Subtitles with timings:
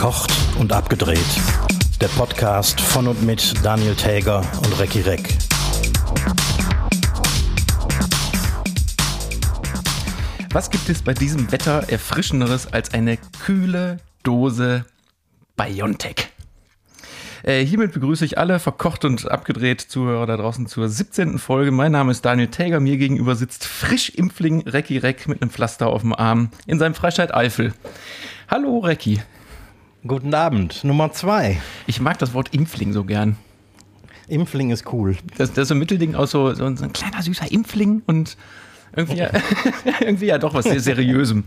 [0.00, 1.20] Verkocht und abgedreht.
[2.00, 5.36] Der Podcast von und mit Daniel Täger und Recki Reck.
[10.54, 14.86] Was gibt es bei diesem Wetter erfrischenderes als eine kühle Dose
[15.56, 16.30] Biontech?
[17.42, 21.38] Äh, hiermit begrüße ich alle verkocht und abgedreht Zuhörer da draußen zur 17.
[21.38, 21.72] Folge.
[21.72, 22.80] Mein Name ist Daniel Täger.
[22.80, 26.94] Mir gegenüber sitzt frisch Impfling Recki Reck mit einem Pflaster auf dem Arm in seinem
[26.94, 27.74] Freistaat Eifel.
[28.48, 29.20] Hallo Recki.
[30.06, 31.60] Guten Abend, Nummer zwei.
[31.86, 33.36] Ich mag das Wort Impfling so gern.
[34.28, 35.16] Impfling ist cool.
[35.36, 38.38] Das, das ist so ein Mittelding aus so, so ein kleiner süßer Impfling und
[38.96, 39.30] irgendwie, ja,
[40.00, 41.44] irgendwie ja doch was sehr Seriösem.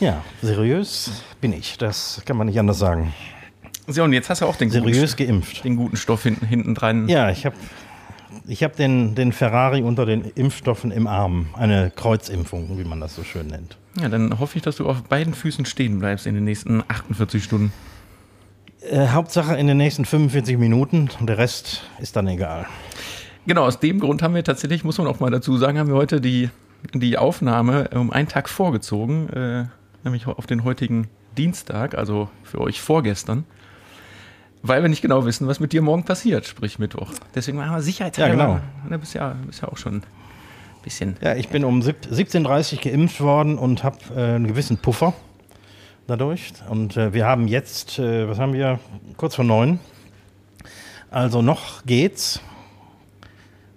[0.00, 1.78] Ja, seriös bin ich.
[1.78, 3.14] Das kann man nicht anders sagen.
[3.86, 5.64] So, und jetzt hast du auch den Seriös guten, geimpft.
[5.64, 7.08] Den guten Stoff hinten, hinten dran.
[7.08, 7.56] Ja, ich habe
[8.46, 11.46] ich hab den, den Ferrari unter den Impfstoffen im Arm.
[11.54, 13.78] Eine Kreuzimpfung, wie man das so schön nennt.
[14.00, 17.42] Ja, dann hoffe ich, dass du auf beiden Füßen stehen bleibst in den nächsten 48
[17.42, 17.72] Stunden.
[18.80, 22.66] Äh, Hauptsache in den nächsten 45 Minuten und der Rest ist dann egal.
[23.46, 25.96] Genau, aus dem Grund haben wir tatsächlich, muss man auch mal dazu sagen, haben wir
[25.96, 26.50] heute die,
[26.92, 29.64] die Aufnahme um einen Tag vorgezogen, äh,
[30.02, 33.44] nämlich auf den heutigen Dienstag, also für euch vorgestern
[34.66, 37.12] weil wir nicht genau wissen, was mit dir morgen passiert, sprich Mittwoch.
[37.34, 38.34] Deswegen machen wir sicherheitshalber.
[38.34, 38.60] Ja, genau.
[38.88, 40.02] Du bist ja, bist ja auch schon
[40.84, 41.16] bisschen.
[41.20, 45.14] Ja, ich bin um 17.30 Uhr geimpft worden und habe äh, einen gewissen Puffer
[46.06, 46.52] dadurch.
[46.68, 48.78] Und äh, wir haben jetzt, äh, was haben wir,
[49.16, 49.80] kurz vor neun.
[51.10, 52.40] Also noch geht's.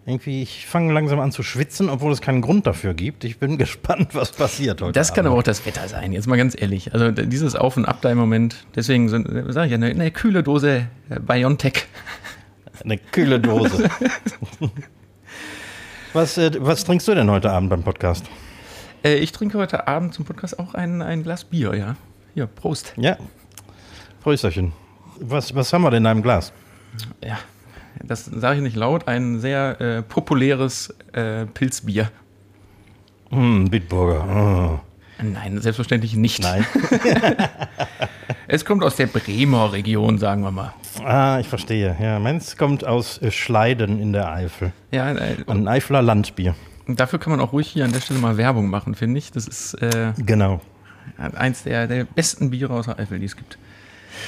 [0.06, 3.24] Irgendwie, ich fange langsam an zu schwitzen, obwohl es keinen Grund dafür gibt.
[3.26, 4.94] Ich bin gespannt, was passiert heute.
[4.94, 5.28] Das kann Abend.
[5.28, 6.94] aber auch das Wetter sein, jetzt mal ganz ehrlich.
[6.94, 10.88] Also dieses Auf und Ab da im Moment, deswegen sage ich eine, eine, kühle Dose
[11.10, 11.88] äh, Biontech.
[12.84, 13.90] Eine kühle Dose.
[16.14, 18.26] was, äh, was trinkst du denn heute Abend beim Podcast?
[19.04, 21.96] Äh, ich trinke heute Abend zum Podcast auch ein, ein Glas Bier, ja.
[22.34, 22.94] Hier, Prost.
[22.98, 23.18] Ja,
[24.22, 24.74] Prösterchen.
[25.22, 26.52] Was, was haben wir denn in einem Glas?
[27.24, 27.40] Ja,
[28.04, 32.12] das sage ich nicht laut, ein sehr äh, populäres äh, Pilzbier.
[33.30, 34.80] Mm, Bitburger.
[34.80, 35.24] Oh.
[35.24, 36.42] Nein, selbstverständlich nicht.
[36.42, 36.66] Nein.
[38.48, 40.74] es kommt aus der Bremer Region, sagen wir mal.
[41.04, 41.96] Ah, ich verstehe.
[42.00, 44.74] Ja, meins kommt aus äh, Schleiden in der Eifel.
[44.92, 46.56] Ja, äh, ein Eifler Landbier.
[46.88, 49.32] Dafür kann man auch ruhig hier an der Stelle mal Werbung machen, finde ich.
[49.32, 50.62] Das ist äh, genau
[51.18, 53.58] eins der, der besten Biere aus der Eifel, die es gibt.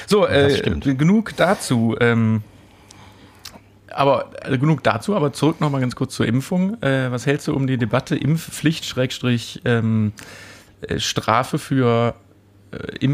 [0.06, 1.96] So, äh, genug dazu.
[2.00, 2.42] Ähm,
[3.92, 6.80] aber also genug dazu, aber zurück nochmal ganz kurz zur Impfung.
[6.82, 10.12] Äh, was hältst du um die Debatte Impfpflicht, Schrägstrich, ähm,
[10.82, 12.14] äh, Strafe für
[12.70, 13.04] äh,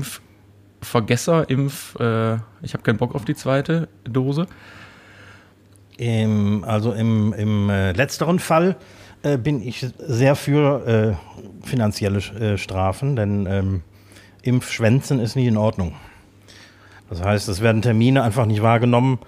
[0.87, 4.47] Impfvergesser, Impf, äh, ich habe keinen Bock auf die zweite Dose?
[5.97, 8.77] Im, also im, im äh, letzteren Fall
[9.23, 11.19] äh, bin ich sehr für
[11.65, 13.83] finanzielle Strafen, denn ähm,
[14.43, 15.95] Impfschwänzen ist nicht in Ordnung.
[17.11, 19.19] Das heißt, es werden Termine einfach nicht wahrgenommen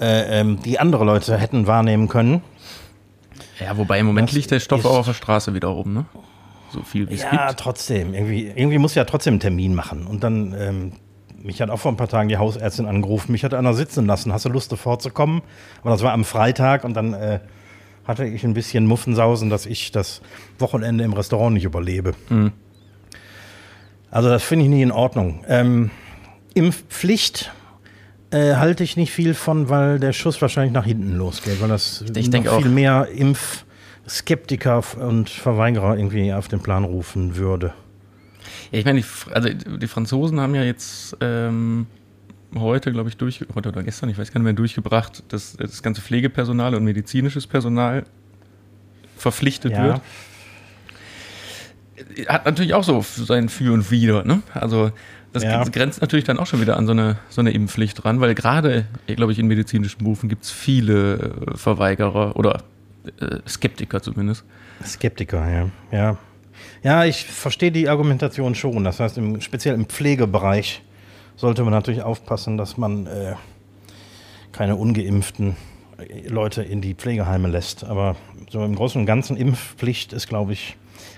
[0.00, 2.42] äh, ähm, die andere Leute hätten wahrnehmen können.
[3.58, 6.06] Ja, wobei im Moment das liegt der Stoff auch auf der Straße wieder rum, ne?
[6.72, 7.42] So viel wie es ja, gibt.
[7.42, 8.14] Ja, trotzdem.
[8.14, 10.06] Irgendwie, irgendwie muss ja trotzdem einen Termin machen.
[10.06, 10.92] Und dann, ähm,
[11.42, 13.32] mich hat auch vor ein paar Tagen die Hausärztin angerufen.
[13.32, 14.32] Mich hat einer sitzen lassen.
[14.32, 15.42] Hast du Lust, sofort zu kommen?
[15.80, 17.40] Aber das war am Freitag und dann äh,
[18.04, 20.20] hatte ich ein bisschen Muffensausen, dass ich das
[20.58, 22.12] Wochenende im Restaurant nicht überlebe.
[22.28, 22.52] Mhm.
[24.10, 25.44] Also, das finde ich nicht in Ordnung.
[25.48, 25.90] Ähm,
[26.54, 27.52] Impfpflicht
[28.30, 32.04] äh, halte ich nicht viel von, weil der Schuss wahrscheinlich nach hinten losgeht, weil das
[32.14, 32.64] ich noch viel auch.
[32.64, 33.08] mehr
[34.10, 37.72] Impfskeptiker und Verweigerer irgendwie auf den Plan rufen würde.
[38.72, 41.86] Ja, ich meine, die, also die Franzosen haben ja jetzt ähm,
[42.56, 45.82] heute, glaube ich, durch, heute oder gestern, ich weiß gar nicht mehr, durchgebracht, dass das
[45.84, 48.04] ganze Pflegepersonal und medizinisches Personal
[49.16, 49.84] verpflichtet ja.
[49.84, 50.00] wird.
[52.28, 54.42] Hat natürlich auch so sein Für und Wider, ne?
[54.54, 54.90] Also
[55.32, 55.62] das ja.
[55.62, 58.86] grenzt natürlich dann auch schon wieder an so eine, so eine Impfpflicht ran, weil gerade,
[59.06, 61.14] glaube ich, in medizinischen Berufen gibt es viele
[61.52, 62.64] äh, Verweigerer oder
[63.20, 64.44] äh, Skeptiker zumindest.
[64.84, 65.70] Skeptiker, ja.
[65.90, 66.18] Ja,
[66.82, 68.84] ja ich verstehe die Argumentation schon.
[68.84, 70.82] Das heißt, im, speziell im Pflegebereich
[71.36, 73.34] sollte man natürlich aufpassen, dass man äh,
[74.52, 75.56] keine ungeimpften
[75.98, 77.84] äh, Leute in die Pflegeheime lässt.
[77.84, 78.16] Aber
[78.50, 80.76] so im Großen und Ganzen Impfpflicht ist, glaube ich,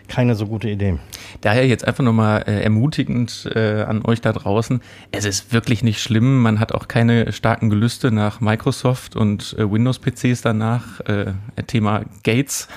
[0.08, 0.98] keine so gute Idee.
[1.40, 4.80] Daher jetzt einfach nochmal äh, ermutigend äh, an euch da draußen.
[5.10, 6.42] Es ist wirklich nicht schlimm.
[6.42, 11.00] Man hat auch keine starken Gelüste nach Microsoft und äh, Windows-PCs danach.
[11.00, 11.32] Äh,
[11.66, 12.68] Thema Gates.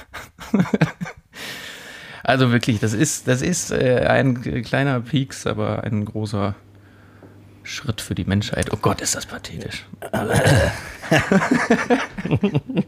[2.23, 6.55] also wirklich, das ist, das ist äh, ein kleiner Peaks, aber ein großer
[7.63, 8.71] Schritt für die Menschheit.
[8.71, 9.85] Oh Gott, ist das pathetisch.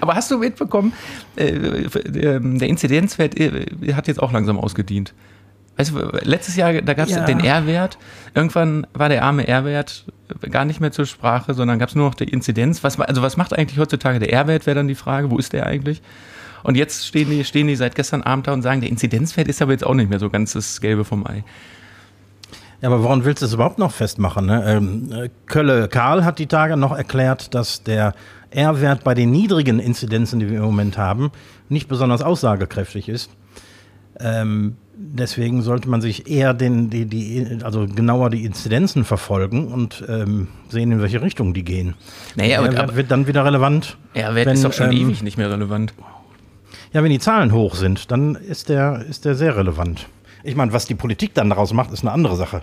[0.00, 0.92] Aber hast du mitbekommen,
[1.36, 5.14] äh, der Inzidenzwert äh, hat jetzt auch langsam ausgedient.
[5.76, 7.24] Weißt du, letztes Jahr, da gab es ja.
[7.24, 7.98] den R-Wert.
[8.34, 10.06] Irgendwann war der arme R-Wert
[10.50, 12.82] gar nicht mehr zur Sprache, sondern gab es nur noch die Inzidenz.
[12.82, 15.30] Was, also was macht eigentlich heutzutage der R-Wert, wäre dann die Frage.
[15.30, 16.00] Wo ist der eigentlich?
[16.62, 19.60] Und jetzt stehen die, stehen die seit gestern Abend da und sagen, der Inzidenzwert ist
[19.60, 21.44] aber jetzt auch nicht mehr so ganz das Gelbe vom Ei.
[22.80, 24.46] Ja, aber woran willst du es überhaupt noch festmachen?
[24.46, 24.64] Ne?
[24.66, 28.14] Ähm, Kölle Karl hat die Tage noch erklärt, dass der
[28.50, 31.30] R-Wert bei den niedrigen Inzidenzen, die wir im Moment haben,
[31.68, 33.30] nicht besonders aussagekräftig ist.
[34.18, 40.04] Ähm, deswegen sollte man sich eher den, die, die, also genauer die Inzidenzen verfolgen und
[40.08, 41.94] ähm, sehen, in welche Richtung die gehen.
[42.34, 43.96] Naja, aber, aber wird dann wieder relevant.
[44.14, 45.92] Ja, Wert ist doch schon ähm, ewig nicht mehr relevant.
[46.92, 50.06] Ja, wenn die Zahlen hoch sind, dann ist der, ist der sehr relevant.
[50.46, 52.62] Ich meine, was die Politik dann daraus macht, ist eine andere Sache.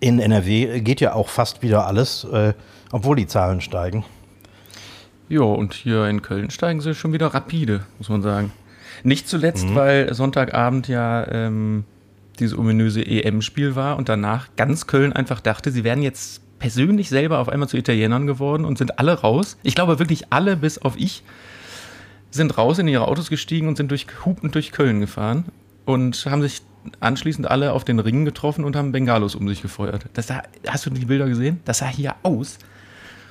[0.00, 2.54] In NRW geht ja auch fast wieder alles, äh,
[2.90, 4.02] obwohl die Zahlen steigen.
[5.28, 8.50] Ja, und hier in Köln steigen sie schon wieder rapide, muss man sagen.
[9.02, 9.74] Nicht zuletzt, mhm.
[9.74, 11.84] weil Sonntagabend ja ähm,
[12.38, 17.40] dieses ominöse EM-Spiel war und danach ganz Köln einfach dachte, sie wären jetzt persönlich selber
[17.40, 19.58] auf einmal zu Italienern geworden und sind alle raus.
[19.62, 21.24] Ich glaube wirklich alle, bis auf ich,
[22.30, 25.44] sind raus in ihre Autos gestiegen und sind durch hupend durch Köln gefahren
[25.84, 26.62] und haben sich
[27.00, 30.06] anschließend alle auf den Ringen getroffen und haben Bengalos um sich gefeuert.
[30.12, 31.60] Das sah, hast du die Bilder gesehen?
[31.64, 32.58] Das sah hier aus.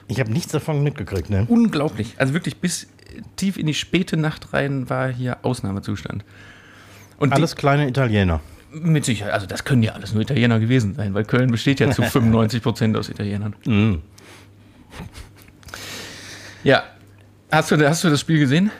[0.07, 1.45] Ich habe nichts davon mitgekriegt, ne?
[1.47, 2.15] Unglaublich.
[2.17, 2.87] Also wirklich bis
[3.35, 6.25] tief in die späte Nacht rein war hier Ausnahmezustand.
[7.17, 8.41] Und alles die, kleine Italiener.
[8.71, 9.33] Mit Sicherheit.
[9.33, 12.61] Also das können ja alles nur Italiener gewesen sein, weil Köln besteht ja zu 95
[12.61, 13.55] Prozent aus Italienern.
[13.65, 13.95] Mm.
[16.63, 16.83] Ja.
[17.51, 18.71] Hast du, hast du das Spiel gesehen?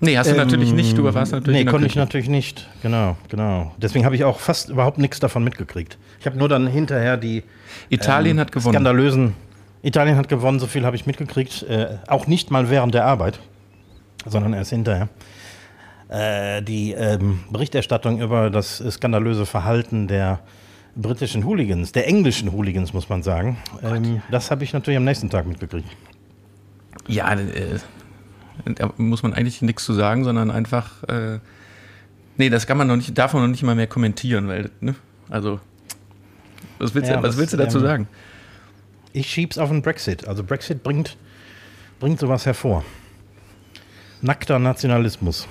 [0.00, 0.98] Nee, hast du ähm, natürlich nicht.
[0.98, 1.64] Du warst natürlich.
[1.64, 2.68] Nee, konnte ich natürlich nicht.
[2.82, 3.72] Genau, genau.
[3.78, 5.96] Deswegen habe ich auch fast überhaupt nichts davon mitgekriegt.
[6.18, 7.44] Ich habe nur dann hinterher die
[7.88, 8.74] Italien ähm, hat gewonnen.
[8.74, 9.34] skandalösen
[9.82, 11.64] Italien hat gewonnen, so viel habe ich mitgekriegt.
[11.64, 13.40] Äh, auch nicht mal während der Arbeit,
[14.26, 15.08] sondern erst hinterher.
[16.08, 20.40] Äh, die ähm, Berichterstattung über das skandalöse Verhalten der
[20.94, 25.04] britischen Hooligans, der englischen Hooligans, muss man sagen, oh ähm, das habe ich natürlich am
[25.04, 25.88] nächsten Tag mitgekriegt.
[27.08, 27.78] Ja, äh,
[28.64, 31.38] da muss man eigentlich nichts zu sagen, sondern einfach, äh,
[32.36, 34.94] nee, das kann man noch nicht, darf man noch nicht mal mehr kommentieren, weil, ne,
[35.28, 35.60] also,
[36.78, 38.08] was willst, ja, du, was, willst du dazu ähm, sagen?
[39.12, 40.26] ich schieb's auf den Brexit.
[40.26, 41.16] Also Brexit bringt,
[42.00, 42.84] bringt sowas hervor.
[44.20, 45.48] Nackter Nationalismus.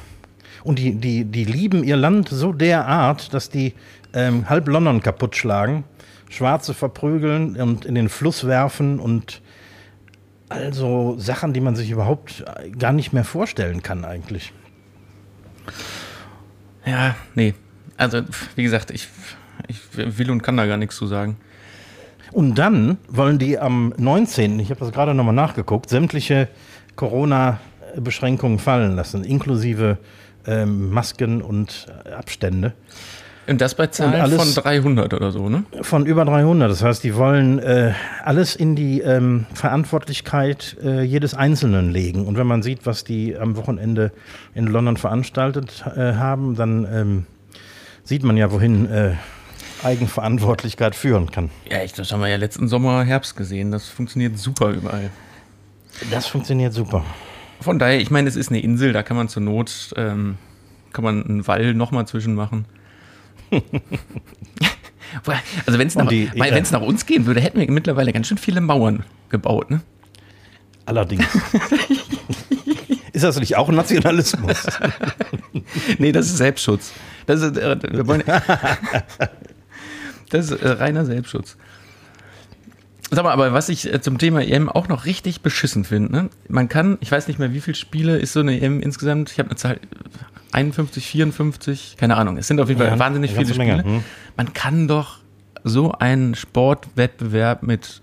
[0.63, 3.73] Und die, die, die lieben ihr Land so derart, dass die
[4.13, 5.83] ähm, halb London kaputt schlagen,
[6.29, 9.41] Schwarze verprügeln und in den Fluss werfen und
[10.51, 12.43] also Sachen, die man sich überhaupt
[12.77, 14.51] gar nicht mehr vorstellen kann eigentlich.
[16.85, 17.53] Ja, nee.
[17.95, 18.23] Also,
[18.55, 19.07] wie gesagt, ich,
[19.67, 21.37] ich will und kann da gar nichts zu sagen.
[22.31, 26.47] Und dann wollen die am 19., ich habe das gerade nochmal nachgeguckt, sämtliche
[26.95, 29.97] Corona-Beschränkungen fallen lassen, inklusive
[30.47, 31.87] ähm, Masken und
[32.17, 32.73] Abstände.
[33.51, 35.65] Und das bei Zahlen alles, von 300 oder so, ne?
[35.81, 36.71] Von über 300.
[36.71, 37.91] Das heißt, die wollen äh,
[38.23, 42.25] alles in die ähm, Verantwortlichkeit äh, jedes Einzelnen legen.
[42.27, 44.13] Und wenn man sieht, was die am Wochenende
[44.55, 47.25] in London veranstaltet äh, haben, dann ähm,
[48.05, 49.15] sieht man ja, wohin äh,
[49.83, 51.49] Eigenverantwortlichkeit führen kann.
[51.69, 53.71] Ja, das haben wir ja letzten Sommer, Herbst gesehen.
[53.71, 55.09] Das funktioniert super überall.
[56.09, 57.03] Das funktioniert super.
[57.59, 60.37] Von daher, ich meine, es ist eine Insel, da kann man zur Not, ähm,
[60.93, 62.65] kann man einen Wall nochmal zwischen machen.
[65.65, 66.29] also wenn es nach, die,
[66.71, 69.81] nach uns gehen würde, hätten wir mittlerweile ganz schön viele Mauern gebaut, ne?
[70.85, 71.25] Allerdings.
[73.13, 74.65] ist das nicht auch Nationalismus?
[75.99, 76.91] nee, das ist Selbstschutz.
[77.27, 77.77] Das ist, äh,
[80.29, 81.57] Das ist äh, reiner Selbstschutz.
[83.13, 86.29] Sag mal, aber was ich äh, zum Thema EM auch noch richtig beschissen finde, ne?
[86.47, 89.37] man kann, ich weiß nicht mehr, wie viele Spiele ist so eine EM insgesamt, ich
[89.37, 89.81] habe eine Zahl,
[90.53, 93.83] 51, 54, keine Ahnung, es sind auf jeden Fall ja, wahnsinnig viele Spiele.
[93.83, 94.03] Hm.
[94.37, 95.19] Man kann doch
[95.65, 98.01] so einen Sportwettbewerb mit,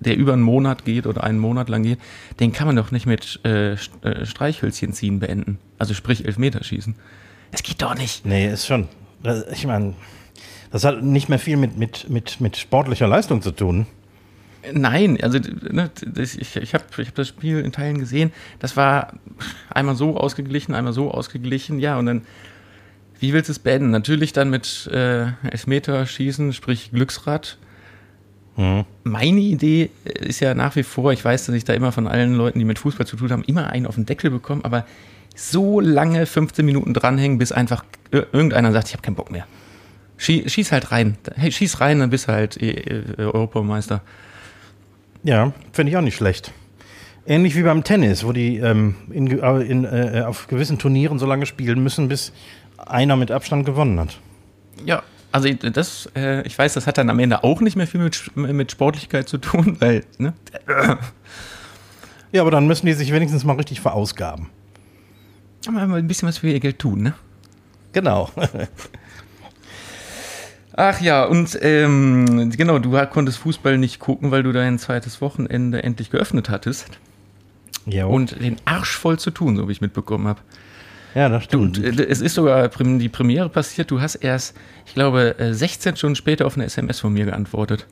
[0.00, 1.98] der über einen Monat geht oder einen Monat lang geht,
[2.38, 5.60] den kann man doch nicht mit äh, äh Streichhölzchen ziehen beenden.
[5.78, 6.94] Also sprich Elfmeterschießen.
[7.52, 8.26] Es geht doch nicht.
[8.26, 8.88] Nee, ist schon.
[9.50, 9.94] Ich meine,
[10.70, 13.86] das hat nicht mehr viel mit, mit, mit, mit sportlicher Leistung zu tun.
[14.72, 18.32] Nein, also ne, das, ich, ich habe ich hab das Spiel in Teilen gesehen.
[18.60, 19.14] Das war
[19.70, 21.78] einmal so ausgeglichen, einmal so ausgeglichen.
[21.80, 22.22] Ja, und dann,
[23.18, 23.90] wie willst du es beenden?
[23.90, 27.58] Natürlich dann mit äh, Elfmeterschießen, sprich Glücksrad.
[28.56, 28.84] Mhm.
[29.04, 32.34] Meine Idee ist ja nach wie vor, ich weiß, dass ich da immer von allen
[32.34, 34.86] Leuten, die mit Fußball zu tun haben, immer einen auf den Deckel bekomme, aber
[35.34, 39.46] so lange 15 Minuten dranhängen, bis einfach irgendeiner sagt, ich habe keinen Bock mehr.
[40.18, 41.16] Schieß, schieß halt rein.
[41.34, 44.02] Hey, schieß rein, dann bist du halt äh, äh, Europameister.
[45.24, 46.52] Ja, finde ich auch nicht schlecht.
[47.24, 51.46] Ähnlich wie beim Tennis, wo die ähm, in, in, äh, auf gewissen Turnieren so lange
[51.46, 52.32] spielen müssen, bis
[52.78, 54.18] einer mit Abstand gewonnen hat.
[54.84, 58.00] Ja, also das, äh, ich weiß, das hat dann am Ende auch nicht mehr viel
[58.00, 60.34] mit, mit Sportlichkeit zu tun, weil, ne?
[62.32, 64.48] Ja, aber dann müssen die sich wenigstens mal richtig verausgaben.
[65.68, 67.14] Aber ein bisschen was für ihr Geld tun, ne?
[67.92, 68.30] Genau.
[70.74, 75.82] Ach ja, und ähm, genau, du konntest Fußball nicht gucken, weil du dein zweites Wochenende
[75.82, 76.86] endlich geöffnet hattest.
[77.84, 78.06] Ja.
[78.06, 80.40] Und den Arsch voll zu tun, so wie ich mitbekommen habe.
[81.14, 81.76] Ja, das stimmt.
[81.76, 83.90] Du, äh, es ist sogar die Premiere passiert.
[83.90, 87.86] Du hast erst, ich glaube, 16 äh, Stunden später auf eine SMS von mir geantwortet.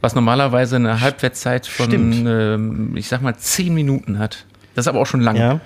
[0.00, 4.46] Was normalerweise eine Halbwertszeit von, ähm, ich sag mal, 10 Minuten hat.
[4.74, 5.38] Das ist aber auch schon lange.
[5.38, 5.60] Ja,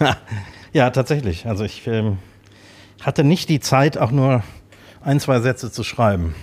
[0.00, 0.16] ja,
[0.72, 1.46] ja tatsächlich.
[1.46, 2.18] Also ich ähm,
[3.02, 4.42] hatte nicht die Zeit, auch nur
[5.06, 6.34] ein, zwei Sätze zu schreiben.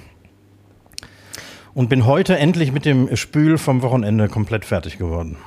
[1.73, 5.37] Und bin heute endlich mit dem Spül vom Wochenende komplett fertig geworden.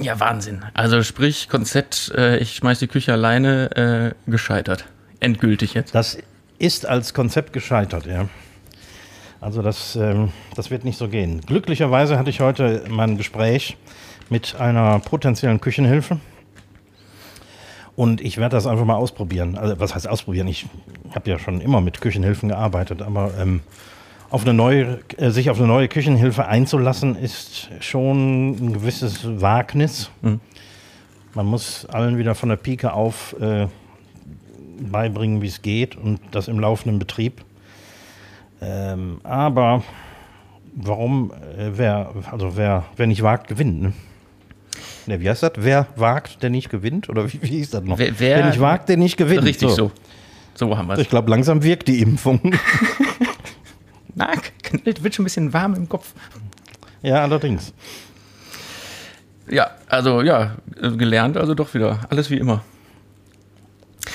[0.00, 0.62] Ja, Wahnsinn.
[0.72, 4.86] Also sprich, Konzept, äh, ich schmeiß die Küche alleine, äh, gescheitert.
[5.18, 5.94] Endgültig jetzt.
[5.94, 6.18] Das
[6.58, 8.28] ist als Konzept gescheitert, ja.
[9.40, 11.40] Also das, ähm, das wird nicht so gehen.
[11.40, 13.76] Glücklicherweise hatte ich heute mein Gespräch
[14.28, 16.20] mit einer potenziellen Küchenhilfe.
[18.00, 19.58] Und ich werde das einfach mal ausprobieren.
[19.58, 20.48] Also, was heißt ausprobieren?
[20.48, 20.64] Ich
[21.14, 23.60] habe ja schon immer mit Küchenhilfen gearbeitet, aber ähm,
[24.30, 30.10] auf eine neue, äh, sich auf eine neue Küchenhilfe einzulassen, ist schon ein gewisses Wagnis.
[30.22, 30.40] Mhm.
[31.34, 33.66] Man muss allen wieder von der Pike auf äh,
[34.80, 37.44] beibringen, wie es geht und das im laufenden Betrieb.
[38.62, 39.84] Ähm, aber
[40.74, 43.82] warum, äh, wer, also wer, wer nicht wagt, gewinnt.
[43.82, 43.92] Ne?
[45.06, 45.52] Ne, wie heißt das?
[45.56, 47.08] Wer wagt, der nicht gewinnt?
[47.08, 47.98] Oder wie, wie hieß das noch?
[47.98, 49.44] Wer, wer, wer nicht wagt, der nicht gewinnt.
[49.44, 49.76] Richtig so.
[49.76, 49.92] So,
[50.54, 51.00] so haben wir es.
[51.00, 52.40] Ich glaube, langsam wirkt die Impfung.
[54.14, 56.12] Na, knallt, wird schon ein bisschen warm im Kopf.
[57.02, 57.72] Ja, allerdings.
[59.48, 60.56] Ja, also ja,
[60.96, 62.00] gelernt, also doch wieder.
[62.08, 62.62] Alles wie immer.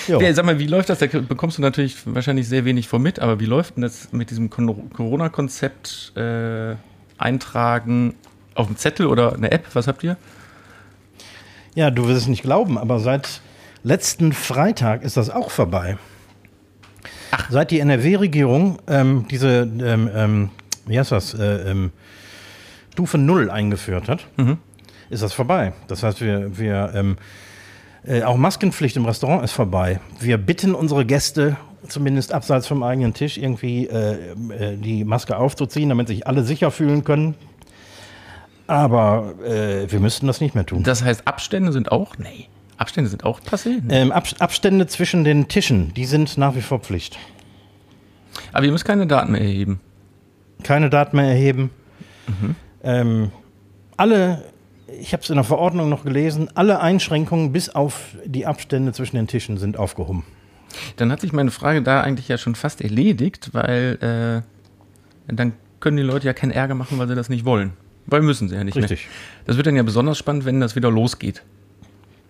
[0.07, 0.99] Ja, sag mal, wie läuft das?
[0.99, 4.29] Da bekommst du natürlich wahrscheinlich sehr wenig vor mit, aber wie läuft denn das mit
[4.29, 6.75] diesem Corona-Konzept äh,
[7.17, 8.13] eintragen
[8.53, 9.65] auf dem Zettel oder eine App?
[9.73, 10.17] Was habt ihr?
[11.75, 13.41] Ja, du wirst es nicht glauben, aber seit
[13.83, 15.97] letzten Freitag ist das auch vorbei.
[17.31, 17.51] Ach.
[17.51, 20.49] Seit die NRW-Regierung ähm, diese, ähm, ähm,
[20.85, 21.91] wie heißt das, äh, ähm,
[22.93, 24.57] Stufe Null eingeführt hat, mhm.
[25.09, 25.73] ist das vorbei.
[25.89, 27.17] Das heißt, wir, wir ähm,
[28.05, 29.99] äh, auch Maskenpflicht im Restaurant ist vorbei.
[30.21, 31.57] Wir bitten unsere Gäste,
[31.89, 34.13] zumindest abseits vom eigenen Tisch, irgendwie äh,
[34.57, 37.35] äh, die Maske aufzuziehen, damit sich alle sicher fühlen können.
[38.67, 40.83] Aber äh, wir müssten das nicht mehr tun.
[40.83, 42.17] Das heißt, Abstände sind auch?
[42.17, 42.47] Nee.
[42.77, 43.81] Abstände sind auch passé?
[43.83, 44.01] Nee.
[44.01, 47.17] Ähm, Ab Abstände zwischen den Tischen, die sind nach wie vor Pflicht.
[48.51, 49.79] Aber ihr müsst keine Daten mehr erheben.
[50.63, 51.69] Keine Daten mehr erheben.
[52.27, 52.55] Mhm.
[52.83, 53.31] Ähm,
[53.97, 54.43] alle,
[54.99, 59.15] ich habe es in der Verordnung noch gelesen, alle Einschränkungen bis auf die Abstände zwischen
[59.15, 60.23] den Tischen sind aufgehoben.
[60.97, 64.43] Dann hat sich meine Frage da eigentlich ja schon fast erledigt, weil
[65.27, 67.73] äh, dann können die Leute ja keinen Ärger machen, weil sie das nicht wollen.
[68.07, 69.07] Weil müssen sie ja nicht Richtig.
[69.07, 69.15] Mehr.
[69.45, 71.43] Das wird dann ja besonders spannend, wenn das wieder losgeht.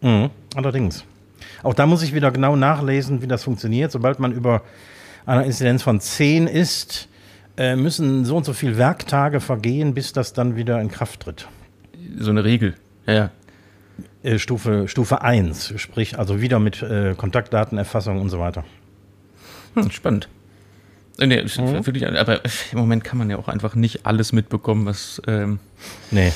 [0.02, 1.04] Mhm, allerdings.
[1.64, 3.92] Auch da muss ich wieder genau nachlesen, wie das funktioniert.
[3.92, 4.62] Sobald man über
[5.26, 7.10] einer Inzidenz von 10 ist,
[7.58, 11.48] äh, müssen so und so viele Werktage vergehen, bis das dann wieder in Kraft tritt.
[12.18, 12.76] So eine Regel,
[13.08, 13.32] ja.
[14.24, 18.64] Äh, Stufe, Stufe 1, sprich also wieder mit äh, Kontaktdatenerfassung und so weiter.
[19.76, 20.30] Hm, spannend.
[21.20, 21.86] Äh, nee, mhm.
[21.86, 22.42] wirklich, aber
[22.72, 25.60] im Moment kann man ja auch einfach nicht alles mitbekommen, was ähm,
[26.12, 26.32] nee.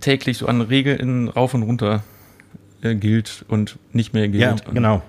[0.00, 2.02] täglich so an Regeln rauf und runter
[2.82, 4.42] äh, gilt und nicht mehr gilt.
[4.42, 5.02] Ja, genau.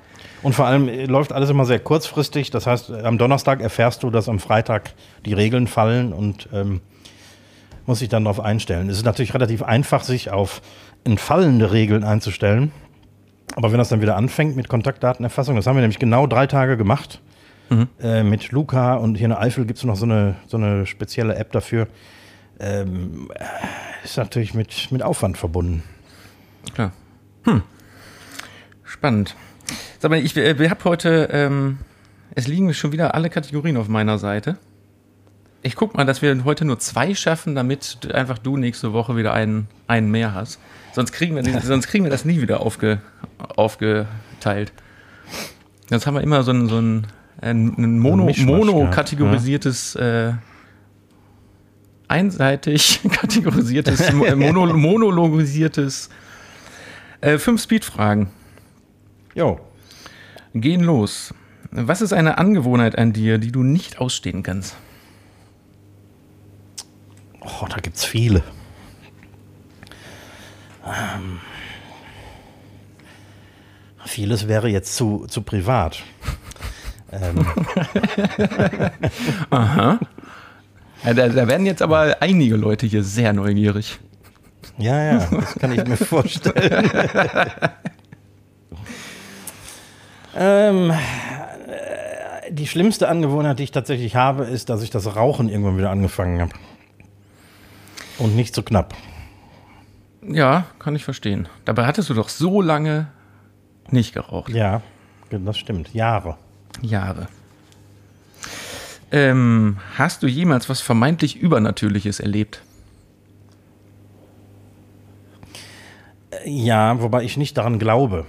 [0.44, 2.52] Und vor allem äh, läuft alles immer sehr kurzfristig.
[2.52, 4.92] Das heißt, am Donnerstag erfährst du, dass am Freitag
[5.26, 6.82] die Regeln fallen und ähm,
[7.86, 8.90] muss sich dann darauf einstellen.
[8.90, 10.62] Es ist natürlich relativ einfach, sich auf
[11.04, 12.72] entfallende Regeln einzustellen.
[13.56, 16.78] Aber wenn das dann wieder anfängt mit Kontaktdatenerfassung, das haben wir nämlich genau drei Tage
[16.78, 17.22] gemacht.
[17.70, 17.88] Mhm.
[18.00, 20.86] Äh, mit Luca und hier in der Eifel gibt es noch so eine, so eine
[20.86, 21.88] spezielle App dafür.
[22.60, 23.32] Ähm,
[24.04, 25.84] ist natürlich mit, mit Aufwand verbunden.
[26.74, 26.92] Klar.
[27.44, 27.64] Hm.
[28.84, 29.36] Spannend.
[30.00, 31.80] Sag mal, ich, ich habe heute, ähm,
[32.36, 34.58] es liegen schon wieder alle Kategorien auf meiner Seite.
[35.64, 39.34] Ich guck mal, dass wir heute nur zwei schaffen, damit einfach du nächste Woche wieder
[39.34, 40.60] einen, einen mehr hast.
[40.94, 43.02] Sonst kriegen wir, sonst kriegen wir das nie wieder aufge,
[43.56, 44.72] aufgeteilt.
[45.90, 47.08] Sonst haben wir immer so ein, so ein,
[47.42, 50.34] ein Mono, Mono kategorisiertes, äh,
[52.08, 56.10] einseitig kategorisiertes, mono, monologisiertes
[57.22, 58.28] äh, fünf Speedfragen.
[59.34, 59.60] Jo.
[60.54, 61.34] Gehen los.
[61.72, 64.78] Was ist eine Angewohnheit an dir, die du nicht ausstehen kannst?
[67.42, 68.44] Oh, da gibt's viele.
[70.86, 71.40] Ähm,
[74.06, 76.04] vieles wäre jetzt zu, zu privat.
[77.22, 77.46] Ähm.
[79.50, 80.00] Aha.
[81.04, 84.00] Ja, da, da, werden jetzt aber einige Leute hier sehr neugierig.
[84.78, 86.90] Ja, ja, das kann ich mir vorstellen.
[90.36, 90.92] ähm,
[92.50, 96.42] die schlimmste Angewohnheit, die ich tatsächlich habe, ist, dass ich das Rauchen irgendwann wieder angefangen
[96.42, 96.54] habe.
[98.18, 98.94] Und nicht so knapp.
[100.28, 101.48] Ja, kann ich verstehen.
[101.66, 103.08] Dabei hattest du doch so lange
[103.90, 104.52] nicht geraucht.
[104.52, 104.82] Ja,
[105.30, 105.94] das stimmt.
[105.94, 106.38] Jahre.
[106.82, 107.28] Jahre.
[109.12, 112.62] Ähm, hast du jemals was vermeintlich Übernatürliches erlebt?
[116.46, 118.26] Ja, wobei ich nicht daran glaube.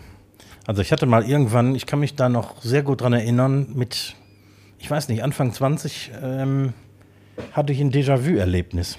[0.67, 4.17] Also ich hatte mal irgendwann, ich kann mich da noch sehr gut dran erinnern, mit,
[4.79, 6.73] ich weiß nicht, Anfang 20 ähm,
[7.53, 8.99] hatte ich ein Déjà-vu-Erlebnis.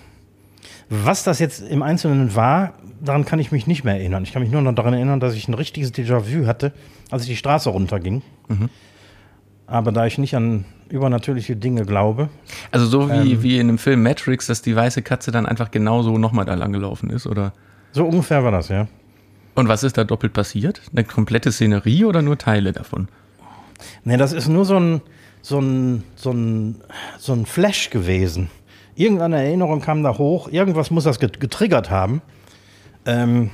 [0.89, 4.23] Was das jetzt im Einzelnen war, daran kann ich mich nicht mehr erinnern.
[4.23, 6.71] Ich kann mich nur noch daran erinnern, dass ich ein richtiges Déjà-vu hatte,
[7.11, 8.21] als ich die Straße runterging.
[8.47, 8.69] Mhm.
[9.67, 12.29] Aber da ich nicht an übernatürliche Dinge glaube.
[12.71, 15.71] Also so wie, ähm, wie in dem Film Matrix, dass die weiße Katze dann einfach
[15.71, 17.53] genauso nochmal da lang gelaufen ist, oder?
[17.91, 18.87] So ungefähr war das, ja.
[19.55, 20.81] Und was ist da doppelt passiert?
[20.93, 23.07] Eine komplette Szenerie oder nur Teile davon?
[24.03, 25.01] Nee, das ist nur so ein,
[25.41, 26.81] so ein, so ein,
[27.17, 28.49] so ein Flash gewesen.
[28.95, 32.21] Irgendeine Erinnerung kam da hoch, irgendwas muss das getriggert haben.
[33.05, 33.51] Ähm,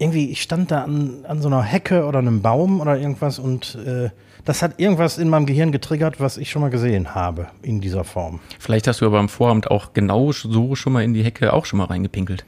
[0.00, 3.76] irgendwie, ich stand da an, an so einer Hecke oder einem Baum oder irgendwas und
[3.86, 4.08] äh,
[4.46, 8.04] das hat irgendwas in meinem Gehirn getriggert, was ich schon mal gesehen habe in dieser
[8.04, 8.40] Form.
[8.58, 11.66] Vielleicht hast du aber am Vorabend auch genau so schon mal in die Hecke auch
[11.66, 12.46] schon mal reingepinkelt.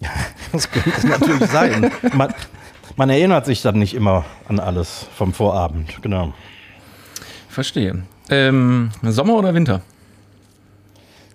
[0.52, 1.90] das könnte natürlich sein.
[2.12, 2.32] Man,
[2.96, 6.32] man, erinnert sich dann nicht immer an alles vom Vorabend, genau.
[7.48, 8.04] Verstehe.
[8.28, 9.82] Ähm, Sommer oder Winter?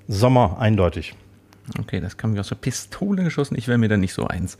[0.07, 1.13] Sommer, eindeutig.
[1.79, 3.57] Okay, das kam mir aus der Pistole geschossen.
[3.57, 4.57] Ich wäre mir da nicht so eins.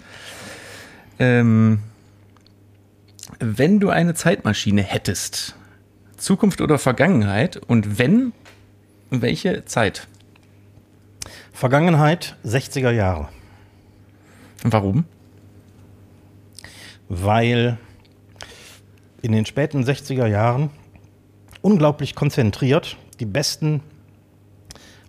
[1.20, 1.80] Ähm,
[3.40, 5.56] wenn du eine Zeitmaschine hättest,
[6.18, 8.34] Zukunft oder Vergangenheit und wenn,
[9.10, 10.08] welche Zeit?
[11.54, 13.30] Vergangenheit 60er Jahre.
[14.64, 15.06] Warum?
[17.10, 17.78] Weil
[19.22, 20.70] in den späten 60er Jahren
[21.62, 23.82] unglaublich konzentriert die besten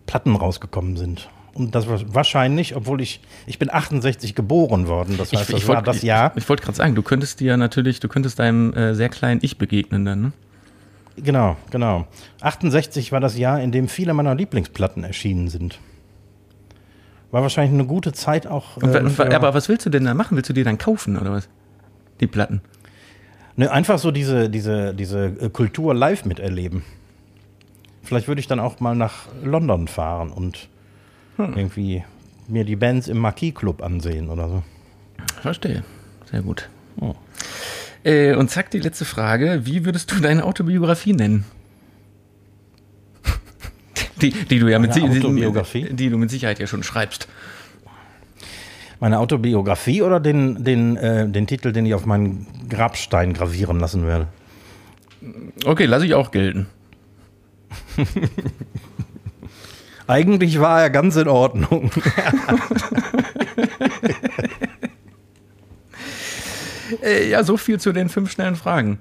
[0.07, 1.29] Platten rausgekommen sind.
[1.55, 5.63] Und das war wahrscheinlich, obwohl ich, ich bin 68 geboren worden, das heißt, ich, das
[5.63, 6.33] ich war wollt, das Jahr.
[6.37, 9.41] Ich, ich wollte gerade sagen, du könntest dir natürlich, du könntest deinem äh, sehr kleinen
[9.43, 10.33] Ich begegnen dann, ne?
[11.17, 12.07] Genau, genau.
[12.41, 15.81] 68 war das Jahr, in dem viele meiner Lieblingsplatten erschienen sind.
[17.31, 18.81] War wahrscheinlich eine gute Zeit auch.
[18.83, 20.37] Ähm, aber was willst du denn da machen?
[20.37, 21.49] Willst du dir dann kaufen oder was?
[22.21, 22.63] Die Platten?
[23.57, 26.85] Ne, einfach so diese, diese, diese äh, Kultur live miterleben.
[28.03, 30.69] Vielleicht würde ich dann auch mal nach London fahren und
[31.39, 31.55] hm.
[31.57, 32.05] irgendwie
[32.49, 34.63] mir die Bands im Marquis Club ansehen oder so.
[35.41, 35.85] Verstehe.
[36.31, 36.69] Sehr gut.
[37.01, 37.15] Oh.
[38.05, 39.63] Äh, und zack, die letzte Frage.
[39.65, 41.45] Wie würdest du deine Autobiografie nennen?
[44.21, 47.29] Die, die du ja mit, die, die du mit Sicherheit ja schon schreibst.
[48.99, 54.05] Meine Autobiografie oder den, den, äh, den Titel, den ich auf meinen Grabstein gravieren lassen
[54.09, 54.27] werde?
[55.65, 56.67] Okay, lasse ich auch gelten.
[60.09, 61.91] Eigentlich war er ganz in Ordnung.
[67.03, 68.99] Äh, ja, so viel zu den fünf schnellen Fragen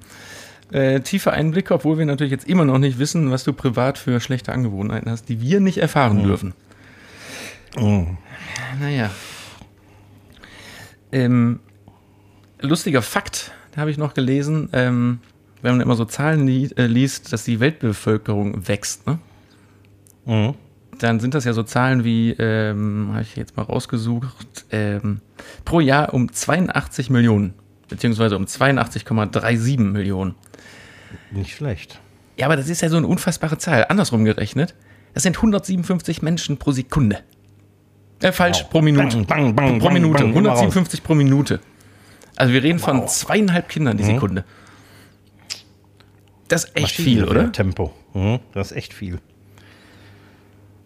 [0.72, 4.20] äh, tiefe Einblicke, obwohl wir natürlich jetzt immer noch nicht wissen, was du privat für
[4.20, 6.24] schlechte Angewohnheiten hast, die wir nicht erfahren mhm.
[6.24, 6.54] dürfen.
[7.78, 8.18] Mhm.
[8.80, 9.10] Naja.
[11.12, 11.60] Ähm,
[12.60, 15.20] lustiger Fakt, da habe ich noch gelesen, ähm,
[15.62, 19.20] wenn man immer so Zahlen li äh, liest, dass die Weltbevölkerung wächst, ne?
[20.26, 20.56] Mhm.
[21.00, 25.22] Dann sind das ja so Zahlen wie, ähm, habe ich jetzt mal rausgesucht, ähm,
[25.64, 27.54] pro Jahr um 82 Millionen,
[27.88, 30.36] beziehungsweise um 82,37 Millionen.
[31.32, 32.00] Nicht schlecht.
[32.38, 33.86] Ja, aber das ist ja so eine unfassbare Zahl.
[33.90, 34.76] Andersrum gerechnet,
[35.14, 37.20] das sind 157 Menschen pro Sekunde.
[38.22, 38.70] Äh, falsch, wow.
[38.70, 39.18] pro Minute.
[39.18, 40.24] Bang, bang, bang, pro Minute.
[40.24, 41.60] 157 pro Minute.
[42.36, 42.86] Also wir reden wow.
[42.86, 44.14] von zweieinhalb Kindern die mhm.
[44.14, 44.46] Sekunde.
[46.48, 47.52] Das ist echt viel, oder?
[47.52, 47.94] Tempo.
[48.14, 48.40] Mhm.
[48.54, 49.20] Das ist echt viel.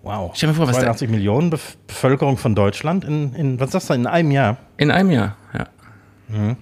[0.04, 0.32] Wow.
[0.34, 3.94] Stell dir vor, was 82 da Millionen Bevölkerung von Deutschland in, in, was sagst du,
[3.94, 4.58] in einem Jahr?
[4.78, 5.68] In einem Jahr, ja.
[6.28, 6.58] Mhm.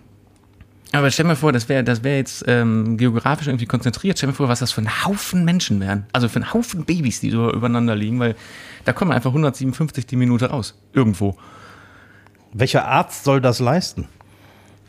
[0.92, 4.18] Aber stell mir vor, das wäre das wär jetzt ähm, geografisch irgendwie konzentriert.
[4.18, 6.08] Stell mir vor, was das für ein Haufen Menschen wären.
[6.14, 8.36] Also für einen Haufen Babys, die so übereinander liegen, weil
[8.86, 10.76] da kommen einfach 157 die Minute raus.
[10.94, 11.38] Irgendwo.
[12.54, 14.08] Welcher Arzt soll das leisten?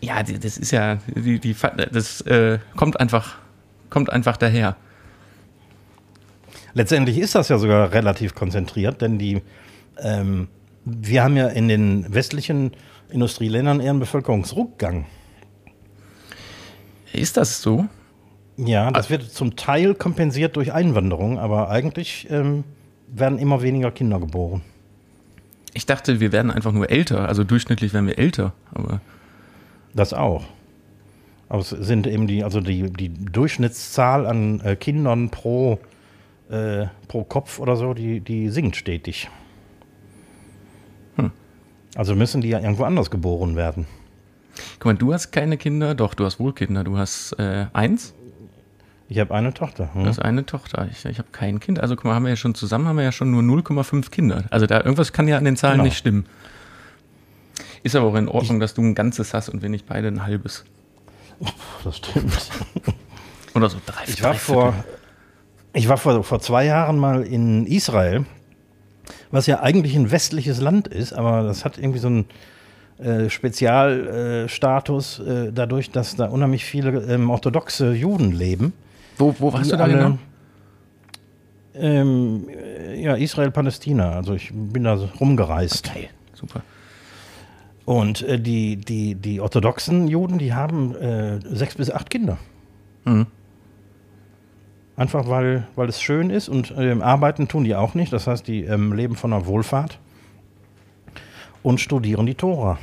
[0.01, 1.55] Ja, das ist ja, die, die,
[1.93, 3.37] das äh, kommt, einfach,
[3.91, 4.77] kommt einfach daher.
[6.75, 9.43] Letztendlich ist das ja sogar relativ konzentriert, denn die,
[9.99, 10.49] ähm,
[10.85, 12.73] wir haben ja in den westlichen
[13.11, 15.07] Industrieländern eher einen Bevölkerungsrückgang.
[17.13, 17.87] Ist das so?
[18.57, 22.65] Ja, das wird zum Teil kompensiert durch Einwanderung, aber eigentlich ähm,
[23.09, 24.63] werden immer weniger Kinder geboren.
[25.73, 29.01] Ich dachte, wir werden einfach nur älter, also durchschnittlich werden wir älter, aber.
[29.95, 30.45] Das auch.
[31.49, 35.81] Aber es sind eben die, also die, die Durchschnittszahl an äh, Kindern pro,
[36.51, 39.29] äh, pro Kopf oder so, die, die sinkt stetig.
[41.17, 41.31] Hm.
[41.95, 43.87] Also müssen die ja irgendwo anders geboren werden.
[44.79, 46.85] Guck mal, du hast keine Kinder, doch, du hast wohl Kinder.
[46.85, 48.15] Du hast äh, eins?
[49.09, 49.93] Ich habe eine Tochter.
[49.95, 50.05] Hm?
[50.05, 50.89] Du hast eine Tochter.
[50.91, 51.81] Ich, ich habe kein Kind.
[51.81, 54.45] Also guck mal, haben wir ja schon zusammen, haben wir ja schon nur 0,5 Kinder.
[54.51, 55.85] Also da irgendwas kann ja an den Zahlen genau.
[55.85, 56.27] nicht stimmen.
[57.83, 60.09] Ist aber auch in Ordnung, ich, dass du ein ganzes hast und wir nicht beide
[60.09, 60.65] ein halbes.
[61.83, 62.51] Das stimmt.
[63.55, 64.75] Oder so drei, ich war vor,
[65.73, 68.25] Ich war vor, vor zwei Jahren mal in Israel,
[69.31, 72.25] was ja eigentlich ein westliches Land ist, aber das hat irgendwie so einen
[72.99, 78.73] äh, Spezialstatus äh, äh, dadurch, dass da unheimlich viele ähm, orthodoxe Juden leben.
[79.17, 80.19] Wo, wo warst du da genau?
[81.75, 82.49] Ähm,
[82.97, 84.13] ja, Israel-Palästina.
[84.13, 85.89] Also ich bin da rumgereist.
[85.89, 86.63] Okay, super.
[87.85, 92.39] Und äh, die, die, die orthodoxen Juden, die haben äh, sechs bis acht Kinder.
[93.05, 93.27] Mhm.
[95.01, 98.13] Einfach weil, weil es schön ist und ähm, arbeiten tun die auch nicht.
[98.13, 99.99] Das heißt, die ähm, leben von der Wohlfahrt
[101.63, 102.79] und studieren die Tora.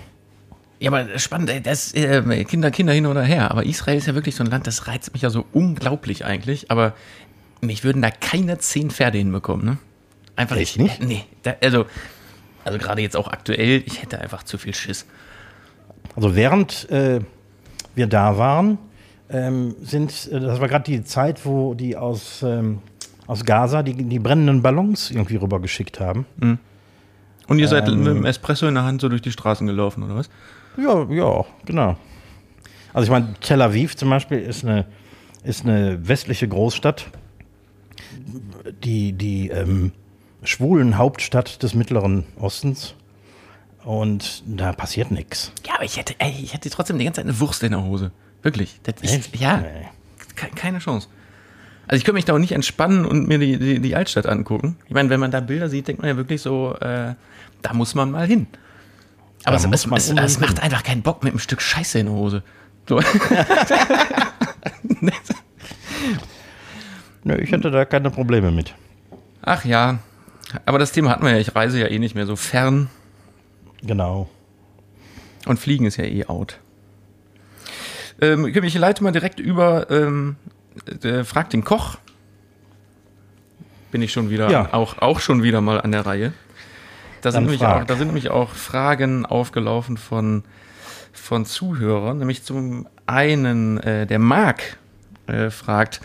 [0.80, 3.52] Ja, aber spannend, das äh, Kinder, Kinder hin oder her.
[3.52, 6.72] Aber Israel ist ja wirklich so ein Land, das reizt mich ja so unglaublich eigentlich.
[6.72, 6.96] Aber
[7.62, 9.78] mich würden da keine zehn Pferde hinbekommen, ne?
[10.36, 11.00] Einfach Echt nicht?
[11.00, 11.86] Äh, nee, da, also
[12.64, 15.06] also gerade jetzt auch aktuell, ich hätte einfach zu viel Schiss.
[16.16, 17.20] Also während äh,
[17.94, 18.80] wir da waren,
[19.30, 22.80] ähm, sind, äh, das war gerade die Zeit, wo die aus, ähm,
[23.28, 26.26] aus Gaza die, die brennenden Ballons irgendwie rübergeschickt haben.
[26.38, 26.60] Mhm.
[27.48, 30.04] Und ihr seid ähm, mit dem Espresso in der Hand so durch die Straßen gelaufen,
[30.04, 30.30] oder was?
[30.78, 31.98] Ja, ja, genau.
[32.94, 34.86] Also ich meine, Tel Aviv zum Beispiel ist eine,
[35.44, 37.06] ist eine westliche Großstadt,
[38.84, 39.92] die, die ähm,
[40.44, 42.96] schwulen Hauptstadt des Mittleren Ostens.
[43.84, 45.54] Und da passiert nichts.
[45.66, 47.84] Ja, aber ich hätte, ey, ich hätte trotzdem die ganze Zeit eine Wurst in der
[47.84, 48.12] Hose.
[48.44, 48.80] Wirklich.
[48.84, 49.64] Das ist, ja,
[50.56, 51.08] keine Chance.
[51.88, 54.78] Also ich könnte mich da auch nicht entspannen und mir die, die, die, Altstadt angucken.
[54.88, 57.16] Ich meine, wenn man da Bilder sieht, denkt man ja wirklich so, äh,
[57.62, 58.48] da muss man mal hin.
[59.46, 62.16] Aber es, es, es, es, macht einfach keinen Bock mit einem Stück Scheiße in der
[62.16, 62.44] Hose.
[62.88, 63.00] So.
[67.24, 68.74] Nö, ich hätte da keine Probleme mit.
[69.42, 70.00] Ach ja,
[70.66, 72.90] aber das Thema hatten wir ja, ich reise ja eh nicht mehr so fern.
[73.82, 74.30] Genau.
[75.46, 76.60] Und Fliegen ist ja eh out.
[78.22, 80.36] Ähm, ich leite mal direkt über, ähm,
[81.04, 81.98] äh, frag den Koch.
[83.92, 84.74] Bin ich schon wieder, ja.
[84.74, 86.34] auch, auch schon wieder mal an der Reihe.
[87.22, 90.44] Da sind, nämlich auch, da sind nämlich auch Fragen aufgelaufen von,
[91.14, 92.20] von Zuhörern.
[92.20, 94.78] Nämlich zum einen, äh, der Marc
[95.28, 96.02] äh, fragt,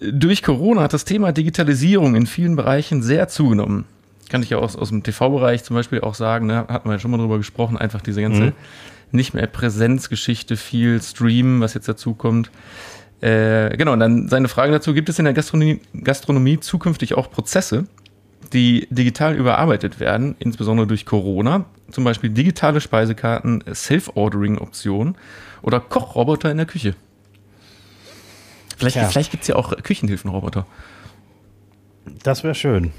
[0.00, 3.86] durch Corona hat das Thema Digitalisierung in vielen Bereichen sehr zugenommen.
[4.28, 6.98] Kann ich ja aus, aus dem TV-Bereich zum Beispiel auch sagen, ne, hatten wir ja
[6.98, 8.52] schon mal drüber gesprochen, einfach diese ganze mhm.
[9.10, 12.50] Nicht mehr Präsenzgeschichte, viel Stream, was jetzt dazu kommt.
[13.20, 17.30] Äh, genau, und dann seine Frage dazu, gibt es in der Gastronomie, Gastronomie zukünftig auch
[17.30, 17.86] Prozesse,
[18.52, 25.16] die digital überarbeitet werden, insbesondere durch Corona, zum Beispiel digitale Speisekarten, Self-Ordering-Optionen
[25.62, 26.94] oder Kochroboter in der Küche?
[28.76, 30.66] Vielleicht, vielleicht gibt es ja auch Küchenhilfenroboter.
[32.22, 32.92] Das wäre schön.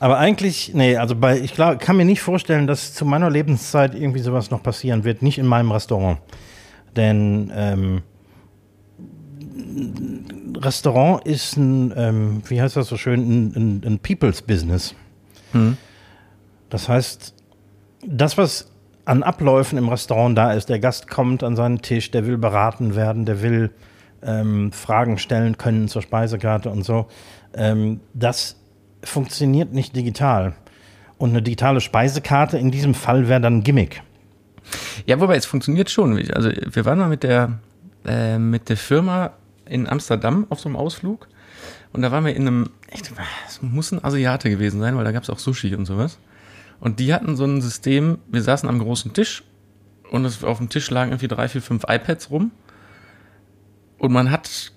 [0.00, 3.94] Aber eigentlich, nee, also bei, ich glaub, kann mir nicht vorstellen, dass zu meiner Lebenszeit
[3.94, 5.20] irgendwie sowas noch passieren wird.
[5.20, 6.18] Nicht in meinem Restaurant.
[6.96, 8.02] Denn ähm,
[10.56, 14.94] Restaurant ist ein, ähm, wie heißt das so schön, ein, ein, ein People's Business.
[15.52, 15.76] Hm.
[16.70, 17.34] Das heißt,
[18.06, 18.70] das, was
[19.04, 22.94] an Abläufen im Restaurant da ist, der Gast kommt an seinen Tisch, der will beraten
[22.94, 23.70] werden, der will
[24.22, 27.06] ähm, Fragen stellen können zur Speisekarte und so.
[27.54, 28.59] Ähm, das
[29.02, 30.54] funktioniert nicht digital.
[31.18, 34.02] Und eine digitale Speisekarte in diesem Fall wäre dann ein Gimmick.
[35.06, 36.16] Ja, wobei es funktioniert schon.
[36.32, 37.58] Also wir waren mal mit der,
[38.06, 39.32] äh, mit der Firma
[39.66, 41.28] in Amsterdam auf so einem Ausflug
[41.92, 42.70] und da waren wir in einem,
[43.46, 46.18] es muss ein Asiate gewesen sein, weil da gab es auch Sushi und sowas.
[46.78, 49.42] Und die hatten so ein System, wir saßen am großen Tisch
[50.10, 52.52] und es, auf dem Tisch lagen irgendwie drei, vier, fünf iPads rum
[53.98, 54.72] und man hat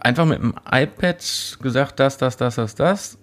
[0.00, 3.18] einfach mit dem iPad gesagt, das, das, das, das, das,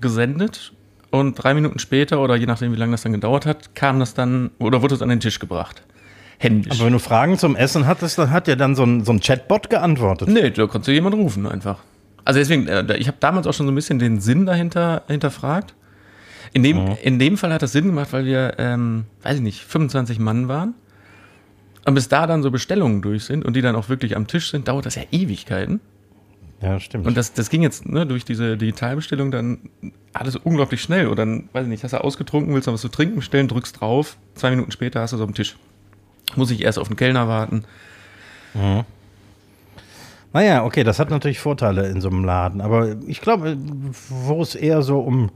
[0.00, 0.72] gesendet.
[1.10, 4.14] Und drei Minuten später, oder je nachdem, wie lange das dann gedauert hat, kam das
[4.14, 5.82] dann, oder wurde es an den Tisch gebracht.
[6.38, 6.72] Händisch.
[6.74, 9.20] Aber wenn du Fragen zum Essen hattest, dann hat ja dann so ein, so ein
[9.20, 10.28] Chatbot geantwortet.
[10.28, 11.78] Nee, da konntest du jemand rufen einfach.
[12.24, 15.74] Also deswegen, äh, ich habe damals auch schon so ein bisschen den Sinn dahinter hinterfragt.
[16.52, 16.96] In dem, mhm.
[17.02, 20.48] in dem Fall hat das Sinn gemacht, weil wir, ähm, weiß ich nicht, 25 Mann
[20.48, 20.74] waren.
[21.86, 24.50] Und bis da dann so Bestellungen durch sind und die dann auch wirklich am Tisch
[24.50, 25.80] sind, dauert das ja Ewigkeiten.
[26.60, 27.06] Ja, stimmt.
[27.06, 29.70] Und das, das ging jetzt ne, durch diese Digitalbestellung dann
[30.12, 31.06] alles unglaublich schnell.
[31.06, 33.80] Und dann, weiß ich nicht, hast du ausgetrunken, willst du was zu trinken bestellen, drückst
[33.80, 35.56] drauf, zwei Minuten später hast du es auf dem Tisch.
[36.34, 37.64] Muss ich erst auf den Kellner warten.
[38.54, 38.84] Mhm.
[40.32, 42.60] Naja, okay, das hat natürlich Vorteile in so einem Laden.
[42.60, 43.56] Aber ich glaube,
[44.08, 45.30] wo es eher so um,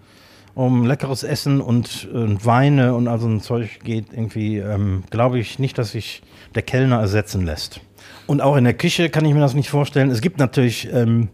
[0.55, 5.39] um leckeres Essen und, und Weine und all so ein Zeug geht, irgendwie, ähm, glaube
[5.39, 6.23] ich nicht, dass sich
[6.55, 7.81] der Kellner ersetzen lässt.
[8.33, 10.09] Und auch in der Küche kann ich mir das nicht vorstellen.
[10.09, 11.29] Es gibt natürlich ähm,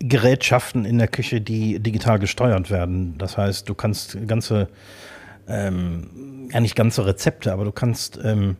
[0.00, 3.16] Gerätschaften in der Küche, die digital gesteuert werden.
[3.16, 4.66] Das heißt, du kannst ganze,
[5.46, 8.56] ähm, ja nicht ganze Rezepte, aber du kannst ähm,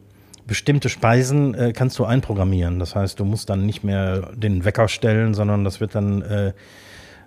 [0.46, 2.78] bestimmte Speisen äh, kannst du einprogrammieren.
[2.78, 6.52] Das heißt, du musst dann nicht mehr den Wecker stellen, sondern das wird dann äh,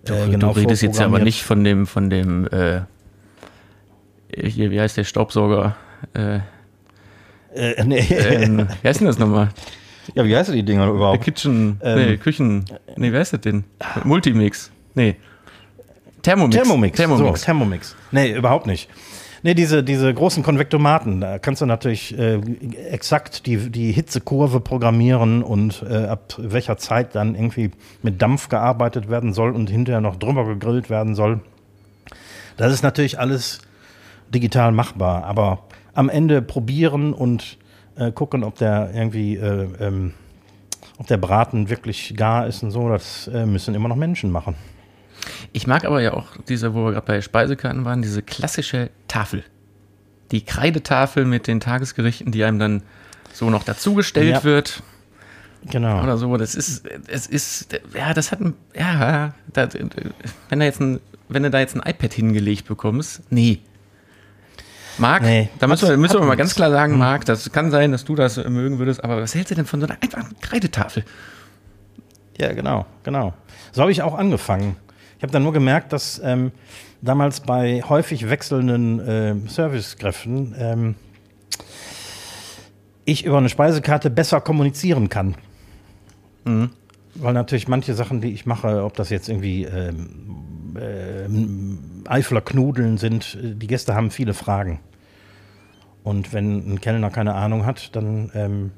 [0.05, 2.79] du, äh, genau Du redest jetzt aber nicht von dem, von dem, äh,
[4.33, 5.75] hier, wie heißt der Staubsauger?
[6.13, 6.39] Äh,
[7.53, 8.07] äh, nee.
[8.09, 9.49] Ähm, wie heißt denn das nochmal?
[10.15, 11.23] Ja, wie heißen die Dinger überhaupt?
[11.23, 12.65] Kitchen, ähm, nee, Küchen,
[12.97, 13.63] nee, wie heißt das denn?
[14.03, 15.15] Multimix, nee.
[16.21, 16.55] Thermomix.
[16.55, 16.97] Thermomix.
[16.97, 17.39] Thermomix.
[17.39, 17.95] So, Thermomix.
[18.11, 18.89] Nee, überhaupt nicht.
[19.43, 22.35] Nee, diese, diese großen Konvektomaten, da kannst du natürlich äh,
[22.91, 27.71] exakt die, die Hitzekurve programmieren und äh, ab welcher Zeit dann irgendwie
[28.03, 31.39] mit Dampf gearbeitet werden soll und hinterher noch drüber gegrillt werden soll.
[32.57, 33.61] Das ist natürlich alles
[34.29, 37.57] digital machbar, aber am Ende probieren und
[37.95, 40.13] äh, gucken, ob der irgendwie, äh, ähm,
[40.97, 44.55] ob der Braten wirklich gar ist und so, das äh, müssen immer noch Menschen machen.
[45.53, 49.43] Ich mag aber ja auch diese, wo wir gerade bei Speisekarten waren, diese klassische Tafel.
[50.31, 52.83] Die Kreidetafel mit den Tagesgerichten, die einem dann
[53.33, 54.43] so noch dazugestellt ja.
[54.43, 54.81] wird.
[55.69, 56.01] Genau.
[56.01, 56.35] Oder so.
[56.37, 59.69] Das ist, es ist, ja, das hat ein, ja, da,
[60.49, 60.99] wenn, da jetzt ein,
[61.29, 63.59] wenn du da jetzt ein iPad hingelegt bekommst, nee,
[64.97, 66.99] Marc, nee, da müssen wir, müssen wir mal ganz klar sagen, hm.
[66.99, 69.79] Marc, das kann sein, dass du das mögen würdest, aber was hältst du denn von
[69.79, 71.03] so einer einfachen Kreidetafel?
[72.37, 73.33] Ja, genau, genau.
[73.71, 74.75] So habe ich auch angefangen.
[75.17, 76.51] Ich habe dann nur gemerkt, dass ähm,
[77.01, 80.95] damals bei häufig wechselnden äh, Servicekräften ähm,
[83.05, 85.35] ich über eine Speisekarte besser kommunizieren kann.
[86.45, 86.71] Mhm.
[87.15, 91.27] Weil natürlich manche Sachen, die ich mache, ob das jetzt irgendwie ähm, äh,
[92.07, 94.79] Eifler Knudeln sind, äh, die Gäste haben viele Fragen.
[96.03, 98.71] Und wenn ein Kellner keine Ahnung hat, dann ähm,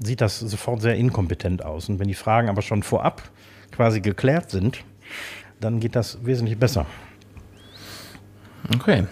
[0.00, 1.88] sieht das sofort sehr inkompetent aus.
[1.88, 3.22] Und wenn die Fragen aber schon vorab
[3.70, 4.84] quasi geklärt sind,
[5.60, 6.86] dann geht das wesentlich besser.
[8.74, 9.06] Okay.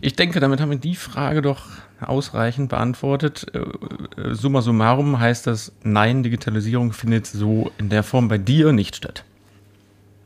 [0.00, 1.66] Ich denke, damit haben wir die Frage doch
[2.00, 3.46] ausreichend beantwortet.
[3.54, 3.58] Äh,
[4.20, 8.96] äh, summa summarum heißt das, nein, Digitalisierung findet so in der Form bei dir nicht
[8.96, 9.24] statt.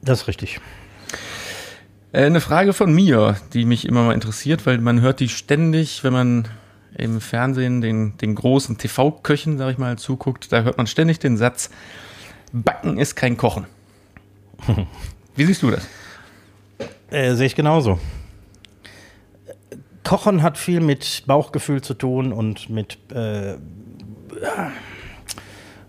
[0.03, 0.61] Das ist richtig.
[2.13, 6.05] Äh, eine Frage von mir, die mich immer mal interessiert, weil man hört die ständig,
[6.05, 6.49] wenn man
[6.97, 11.37] im Fernsehen den, den großen TV-Köchen, sag ich mal, zuguckt, da hört man ständig den
[11.37, 11.71] Satz,
[12.53, 13.67] Backen ist kein Kochen.
[15.37, 15.87] Wie siehst du das?
[17.11, 17.99] Äh, sehe ich genauso.
[20.03, 23.57] Kochen hat viel mit Bauchgefühl zu tun und mit, äh,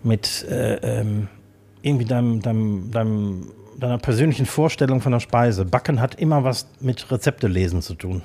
[0.02, 1.28] mit äh, ähm,
[1.80, 5.64] irgendwie deinem, deinem, deinem deiner persönlichen Vorstellung von der Speise.
[5.64, 8.22] Backen hat immer was mit Rezepte lesen zu tun.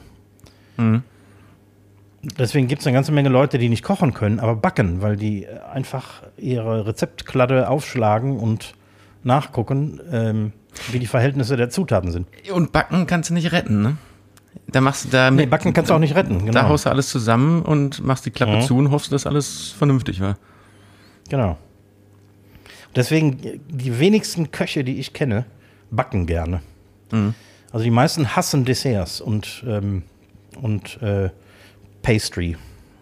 [0.78, 1.04] Mhm.
[2.38, 5.48] Deswegen gibt es eine ganze Menge Leute, die nicht kochen können, aber backen, weil die
[5.48, 8.74] einfach ihre Rezeptkladde aufschlagen und
[9.24, 10.52] nachgucken, ähm,
[10.92, 12.28] wie die Verhältnisse der Zutaten sind.
[12.52, 13.98] Und backen kannst du nicht retten, ne?
[14.68, 16.40] Da machst du da nee, backen kannst du auch nicht retten.
[16.40, 16.52] Genau.
[16.52, 18.62] Da haust du alles zusammen und machst die Klappe mhm.
[18.62, 20.38] zu und hoffst, dass alles vernünftig war.
[21.30, 21.58] Genau.
[22.96, 25.46] Deswegen, die wenigsten Köche, die ich kenne,
[25.92, 26.62] backen gerne.
[27.12, 27.34] Mhm.
[27.72, 30.04] Also die meisten hassen Desserts und, ähm,
[30.62, 31.30] und äh,
[32.02, 32.56] Pastry.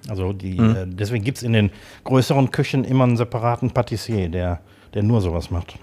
[0.10, 0.76] Also die, mhm.
[0.76, 1.70] äh, deswegen gibt es in den
[2.04, 4.62] größeren Küchen immer einen separaten Patissier, der,
[4.94, 5.78] der nur sowas macht.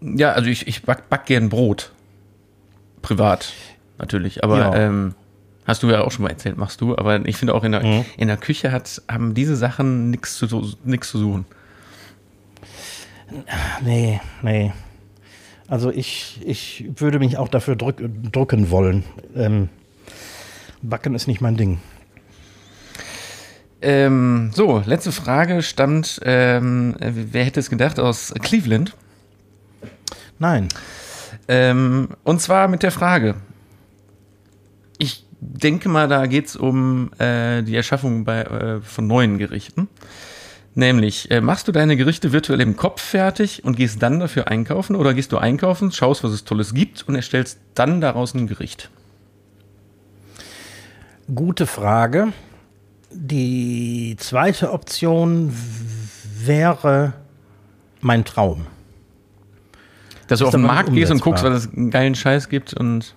[0.00, 1.92] Ja, also ich, ich back, back gern Brot.
[3.00, 3.52] Privat,
[3.98, 4.44] natürlich.
[4.44, 4.74] Aber ja.
[4.74, 5.14] ähm,
[5.66, 6.96] hast du ja auch schon mal erzählt, machst du.
[6.96, 8.04] Aber ich finde auch in der, mhm.
[8.16, 11.46] in der Küche hat, haben diese Sachen nichts zu, nix zu suchen.
[13.82, 14.72] Nee, nee.
[15.68, 19.04] Also ich, ich würde mich auch dafür drück, drücken wollen.
[19.34, 19.68] Ähm,
[20.82, 21.78] Backen ist nicht mein Ding.
[23.80, 28.94] Ähm, so, letzte Frage stammt, ähm, wer hätte es gedacht, aus Cleveland?
[30.38, 30.68] Nein.
[31.48, 33.34] Ähm, und zwar mit der Frage,
[34.98, 39.88] ich denke mal, da geht es um äh, die Erschaffung bei, äh, von neuen Gerichten.
[40.76, 44.96] Nämlich, äh, machst du deine Gerichte virtuell im Kopf fertig und gehst dann dafür einkaufen
[44.96, 48.90] oder gehst du einkaufen, schaust, was es Tolles gibt und erstellst dann daraus ein Gericht?
[51.32, 52.32] Gute Frage.
[53.16, 55.54] die zweite Option
[56.44, 57.12] wäre
[58.00, 58.66] mein Traum.
[60.26, 63.14] Dass du auf den Markt gehst und guckst, weil es einen geilen Scheiß gibt und.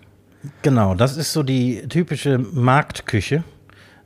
[0.62, 3.44] Genau, das ist so die typische Marktküche.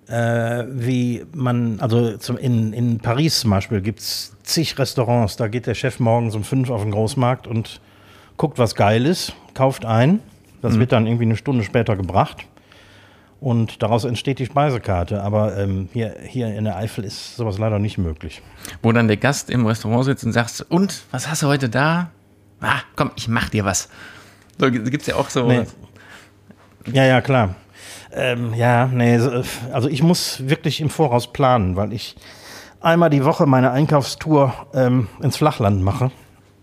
[0.08, 5.48] Äh, wie man, also zum, in, in Paris zum Beispiel gibt es zig Restaurants, da
[5.48, 7.80] geht der Chef morgens um fünf auf den Großmarkt und
[8.36, 10.20] guckt, was geil ist, kauft ein.
[10.62, 10.80] Das mhm.
[10.80, 12.46] wird dann irgendwie eine Stunde später gebracht.
[13.40, 15.24] Und daraus entsteht die Speisekarte.
[15.24, 18.44] Aber ähm, hier, hier in der Eifel ist sowas leider nicht möglich.
[18.84, 22.12] Wo dann der Gast im Restaurant sitzt und sagt, und, was hast du heute da?
[22.60, 23.90] Ah, komm, ich mach dir was.
[24.60, 25.48] So gibt es ja auch so.
[25.48, 25.64] Nee.
[26.94, 27.56] Ja, ja, klar.
[28.14, 29.18] Ähm, ja, nee,
[29.72, 32.16] also ich muss wirklich im Voraus planen, weil ich
[32.82, 36.12] einmal die Woche meine Einkaufstour ähm, ins Flachland mache.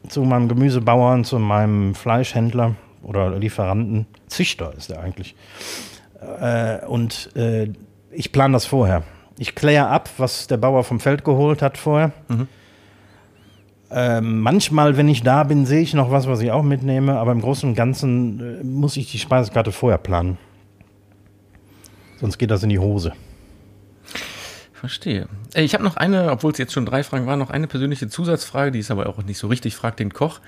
[0.08, 4.06] Zu meinem Gemüsebauern, zu meinem Fleischhändler oder Lieferanten.
[4.26, 5.34] Züchter ist er eigentlich.
[6.40, 7.70] Äh, und äh,
[8.10, 9.02] ich plane das vorher.
[9.38, 12.12] Ich kläre ab, was der Bauer vom Feld geholt hat vorher.
[12.28, 12.48] Mhm.
[13.90, 17.32] Äh, manchmal, wenn ich da bin, sehe ich noch was, was ich auch mitnehme, aber
[17.32, 20.36] im Großen und Ganzen äh, muss ich die Speisekarte vorher planen.
[22.20, 23.12] Sonst geht das in die Hose.
[24.72, 25.28] Verstehe.
[25.54, 28.08] Äh, ich habe noch eine, obwohl es jetzt schon drei Fragen waren, noch eine persönliche
[28.08, 29.74] Zusatzfrage, die ist aber auch nicht so richtig.
[29.74, 30.40] Frag den Koch.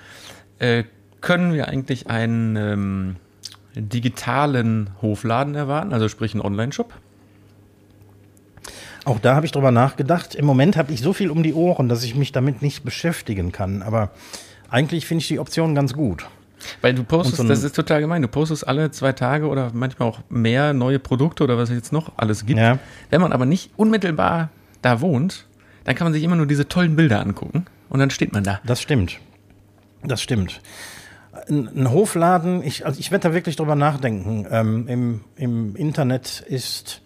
[0.59, 0.85] Äh,
[1.19, 3.15] können wir eigentlich einen ähm,
[3.75, 6.93] digitalen Hofladen erwarten, also sprich einen Online-Shop?
[9.03, 10.35] Auch da habe ich drüber nachgedacht.
[10.35, 13.51] Im Moment habe ich so viel um die Ohren, dass ich mich damit nicht beschäftigen
[13.51, 13.81] kann.
[13.81, 14.11] Aber
[14.69, 16.27] eigentlich finde ich die Option ganz gut.
[16.81, 20.09] Weil du postest, so das ist total gemein, du postest alle zwei Tage oder manchmal
[20.09, 22.59] auch mehr neue Produkte oder was es jetzt noch alles gibt.
[22.59, 22.79] Ja.
[23.09, 24.49] Wenn man aber nicht unmittelbar
[24.81, 25.45] da wohnt,
[25.83, 28.59] dann kann man sich immer nur diese tollen Bilder angucken und dann steht man da.
[28.63, 29.19] Das stimmt.
[30.03, 30.61] Das stimmt
[31.49, 34.45] ein, Hofladen, ich, also ich werde da wirklich drüber nachdenken.
[34.49, 37.01] Ähm, im, Im Internet ist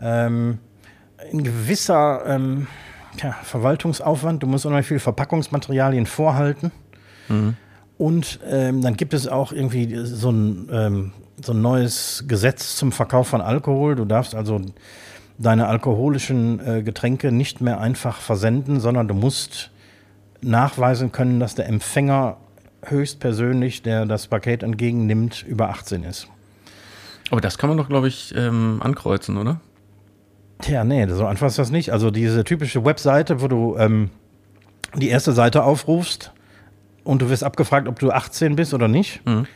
[0.00, 0.58] ähm,
[1.32, 2.66] ein gewisser ähm,
[3.22, 4.42] ja, Verwaltungsaufwand.
[4.42, 6.72] Du musst unheimlich viel Verpackungsmaterialien vorhalten.
[7.28, 7.56] Mhm.
[7.98, 12.92] Und ähm, dann gibt es auch irgendwie so ein, ähm, so ein neues Gesetz zum
[12.92, 13.94] Verkauf von Alkohol.
[13.96, 14.60] Du darfst also
[15.38, 19.70] deine alkoholischen äh, Getränke nicht mehr einfach versenden, sondern du musst
[20.42, 22.36] nachweisen können, dass der Empfänger
[22.84, 26.28] höchstpersönlich, der das Paket entgegennimmt, über 18 ist.
[27.30, 29.60] Aber das kann man doch, glaube ich, ähm, ankreuzen, oder?
[30.60, 31.92] Tja, nee, so einfach ist das nicht.
[31.92, 34.10] Also diese typische Webseite, wo du ähm,
[34.94, 36.32] die erste Seite aufrufst
[37.06, 39.46] und du wirst abgefragt, ob du 18 bist oder nicht, mhm.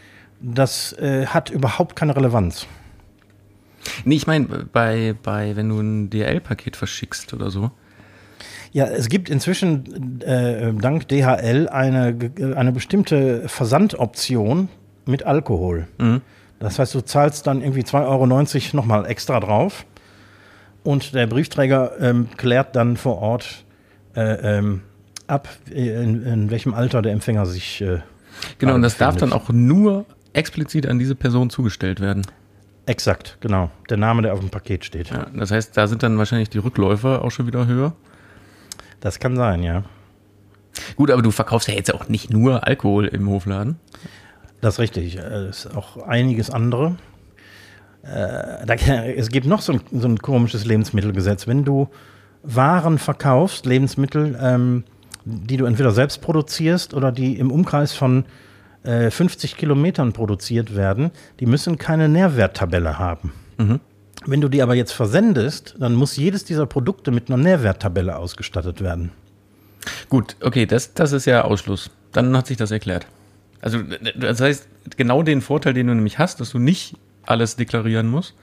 [0.41, 2.67] das äh, hat überhaupt keine Relevanz.
[4.05, 7.71] Nee, ich meine, bei, bei, wenn du ein DHL-Paket verschickst oder so,
[8.73, 12.17] ja, es gibt inzwischen äh, dank DHL eine,
[12.55, 14.69] eine bestimmte Versandoption
[15.07, 15.89] mit Alkohol.
[15.99, 16.21] Mhm.
[16.61, 19.87] Das heißt, du zahlst dann irgendwie 2,90 Euro nochmal extra drauf
[20.85, 23.65] und der Briefträger ähm, klärt dann vor Ort
[24.15, 24.83] äh, ähm,
[25.31, 27.81] ab, in, in, welchem Alter der Empfänger sich.
[27.81, 28.01] Äh,
[28.59, 32.27] genau, und das darf dann auch nur explizit an diese Person zugestellt werden.
[32.87, 33.71] Exakt, genau.
[33.89, 35.11] Der Name, der auf dem Paket steht.
[35.11, 37.95] Ja, das heißt, da sind dann wahrscheinlich die Rückläufer auch schon wieder höher.
[39.01, 39.85] Das kann sein, ja.
[40.97, 43.77] Gut, aber du verkaufst ja jetzt auch nicht nur Alkohol im Hofladen.
[44.61, 45.17] Das ist richtig.
[45.17, 46.97] Es ist auch einiges andere.
[48.03, 51.47] Äh, es gibt noch so ein, so ein, komisches Lebensmittelgesetz.
[51.47, 51.89] Wenn du
[52.43, 54.85] Waren verkaufst, Lebensmittel, ähm,
[55.25, 58.25] die du entweder selbst produzierst oder die im Umkreis von
[58.83, 63.33] äh, 50 Kilometern produziert werden, die müssen keine Nährwerttabelle haben.
[63.59, 63.81] Mhm.
[64.27, 68.83] Wenn du die aber jetzt versendest, dann muss jedes dieser Produkte mit einer Nährwerttabelle ausgestattet
[68.83, 69.13] werden.
[70.09, 71.91] Gut, okay, das, das ist ja Ausschluss.
[72.13, 73.07] Dann hat sich das erklärt.
[73.63, 73.79] Also,
[74.17, 78.35] das heißt, genau den Vorteil, den du nämlich hast, dass du nicht alles deklarieren musst.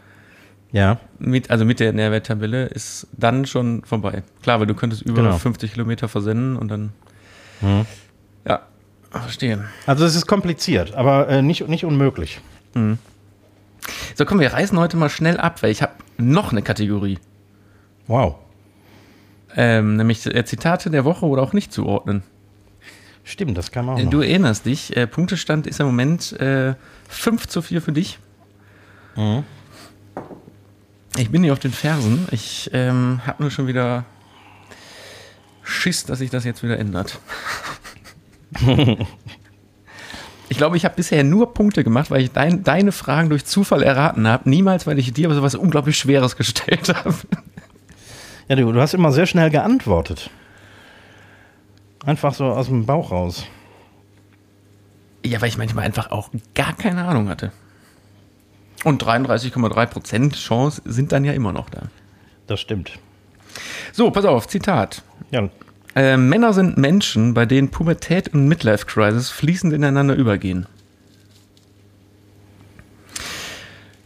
[0.71, 0.99] Ja.
[1.19, 4.23] Mit, also mit der Nährwerttabelle ist dann schon vorbei.
[4.41, 5.38] Klar, weil du könntest über genau.
[5.38, 6.91] 50 Kilometer versenden und dann.
[7.62, 7.86] Mhm.
[8.45, 8.62] Ja,
[9.12, 9.65] verstehe.
[9.85, 12.42] Also es ist kompliziert, aber äh, nicht, nicht unmöglich.
[12.73, 12.98] Mhm.
[14.15, 17.19] So, komm, wir reißen heute mal schnell ab, weil ich habe noch eine Kategorie.
[18.08, 18.35] Wow.
[19.56, 22.23] Ähm, nämlich äh, Zitate der Woche oder auch nicht zuordnen.
[23.23, 24.00] Stimmt, das kann man auch.
[24.00, 24.12] Äh, noch.
[24.12, 26.75] Du erinnerst dich, äh, Punktestand ist im Moment äh,
[27.10, 28.19] 5 zu 4 für dich.
[29.15, 29.44] Mhm.
[31.18, 32.28] Ich bin hier auf den Fersen.
[32.32, 34.06] Ich ähm, habe nur schon wieder
[35.63, 37.20] Schiss, dass sich das jetzt wieder ändert.
[40.50, 43.84] Ich glaube, ich habe bisher nur Punkte gemacht, weil ich dein, deine Fragen durch Zufall
[43.84, 44.50] erraten habe.
[44.50, 47.15] Niemals, weil ich dir aber so was unglaublich Schweres gestellt habe.
[48.48, 50.30] Ja, du, du hast immer sehr schnell geantwortet.
[52.06, 53.46] Einfach so aus dem Bauch raus.
[55.26, 57.52] Ja, weil ich manchmal einfach auch gar keine Ahnung hatte.
[58.84, 61.84] Und 33,3% Chance sind dann ja immer noch da.
[62.46, 63.00] Das stimmt.
[63.92, 65.02] So, pass auf, Zitat.
[65.32, 65.50] Ja.
[65.96, 70.67] Äh, Männer sind Menschen, bei denen Pubertät und Midlife Crisis fließend ineinander übergehen.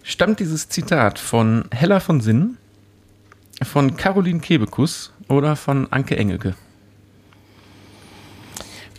[0.03, 2.57] Stammt dieses Zitat von Hella von Sinn,
[3.63, 6.55] von Caroline Kebekus oder von Anke Engelke?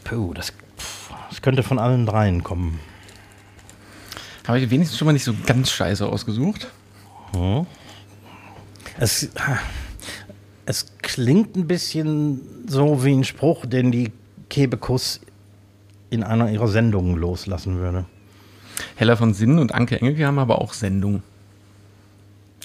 [0.05, 0.53] Puh, das,
[1.31, 2.79] das könnte von allen dreien kommen.
[4.47, 6.69] Habe ich wenigstens schon mal nicht so ganz scheiße ausgesucht.
[7.33, 7.67] Hm.
[8.99, 9.31] Es,
[10.67, 14.13] es klingt ein bisschen so wie ein Spruch, den die
[14.49, 15.21] Kebekus
[16.11, 18.05] in einer ihrer Sendungen loslassen würde.
[18.97, 21.23] Hella von Sinn und Anke Engelke haben aber auch Sendung.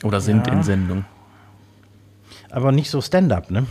[0.03, 0.53] Oder sind ja.
[0.53, 1.05] in Sendung.
[2.49, 3.65] Aber nicht so Stand-up, ne?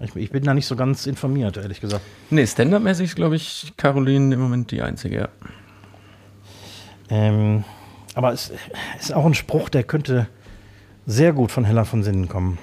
[0.00, 2.04] Ich, ich, bin da nicht so ganz informiert, ehrlich gesagt.
[2.30, 5.28] Nee, Stand-up-mäßig ist, glaube ich, Caroline im Moment die einzige, ja.
[7.10, 7.64] Ähm,
[8.14, 8.52] aber es
[8.98, 10.28] ist auch ein Spruch, der könnte
[11.06, 12.58] sehr gut von Hella von Sinnen kommen.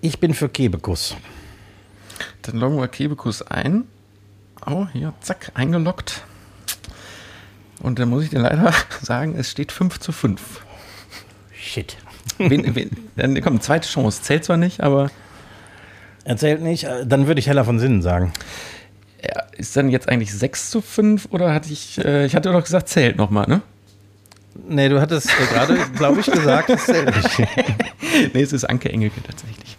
[0.00, 1.16] Ich bin für Kebekus.
[2.42, 3.84] Dann loggen wir Kebekus ein.
[4.66, 6.24] Oh, hier, zack, eingeloggt.
[7.82, 10.64] Und dann muss ich dir leider sagen, es steht 5 zu 5.
[11.52, 11.96] Shit.
[12.38, 14.22] Wen, wen, dann kommt zweite Chance.
[14.22, 15.10] Zählt zwar nicht, aber.
[16.24, 18.32] Erzählt nicht, äh, dann würde ich Hella von Sinnen sagen.
[19.22, 22.02] Ja, ist dann jetzt eigentlich 6 zu 5 oder hatte ich.
[22.04, 23.62] Äh, ich hatte doch gesagt, zählt nochmal, ne?
[24.54, 27.38] Nee, du hattest äh, gerade, glaube ich, gesagt, es zählt nicht.
[28.34, 29.76] nee, es ist Anke Engelke tatsächlich.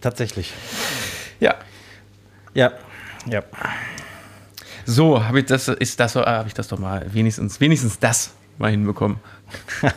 [0.00, 0.52] Tatsächlich.
[1.40, 1.54] Ja.
[2.54, 2.72] Ja.
[3.26, 3.42] Ja.
[4.84, 8.32] So, habe ich das, ist das, äh, habe ich das doch mal, wenigstens, wenigstens das
[8.58, 9.18] mal hinbekommen.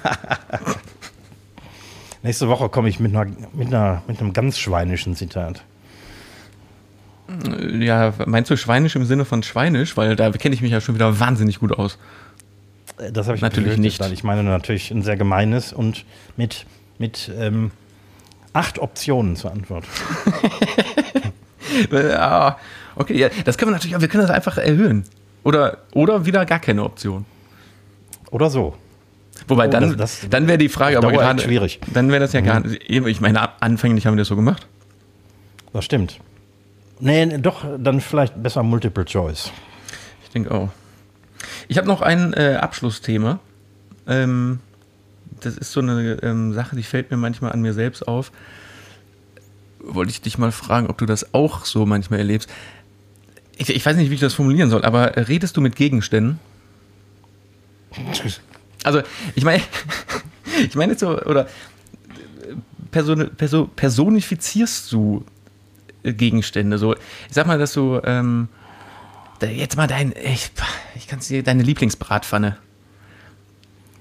[2.23, 5.63] Nächste Woche komme ich mit, einer, mit, einer, mit einem ganz schweinischen Zitat.
[7.79, 9.97] Ja, meinst du schweinisch im Sinne von schweinisch?
[9.97, 11.97] Weil da kenne ich mich ja schon wieder wahnsinnig gut aus.
[12.97, 13.99] Äh, das habe ich natürlich nicht.
[13.99, 16.05] Weil ich meine natürlich ein sehr gemeines und
[16.37, 16.65] mit,
[16.97, 17.71] mit ähm,
[18.53, 19.85] acht Optionen zur Antwort.
[21.91, 22.57] ja,
[22.95, 25.05] okay, ja, das können wir natürlich, wir können das einfach erhöhen.
[25.43, 27.25] Oder, oder wieder gar keine Option.
[28.31, 28.75] Oder so.
[29.47, 31.79] Wobei, oh, dann, das, das dann wäre die Frage, aber gerade, schwierig.
[31.93, 32.45] Dann wäre das ja mhm.
[32.45, 32.81] gar nicht.
[32.89, 34.67] Ich meine, anfänglich haben wir das so gemacht.
[35.73, 36.19] Das stimmt.
[36.99, 39.51] Nee, doch, dann vielleicht besser Multiple Choice.
[40.23, 40.69] Ich denke auch.
[41.67, 43.39] Ich habe noch ein äh, Abschlussthema.
[44.07, 44.59] Ähm,
[45.41, 48.31] das ist so eine ähm, Sache, die fällt mir manchmal an mir selbst auf.
[49.79, 52.49] Wollte ich dich mal fragen, ob du das auch so manchmal erlebst.
[53.57, 56.39] Ich, ich weiß nicht, wie ich das formulieren soll, aber redest du mit Gegenständen?
[58.83, 59.01] Also,
[59.35, 59.63] ich meine,
[60.67, 61.47] ich meine so, oder
[62.91, 65.25] person, person, personifizierst du
[66.13, 66.77] Gegenstände?
[66.77, 66.99] So, ich
[67.31, 68.47] sag mal, dass du ähm,
[69.41, 70.51] jetzt mal dein, ich,
[70.95, 72.57] ich kann es dir, deine Lieblingsbratpfanne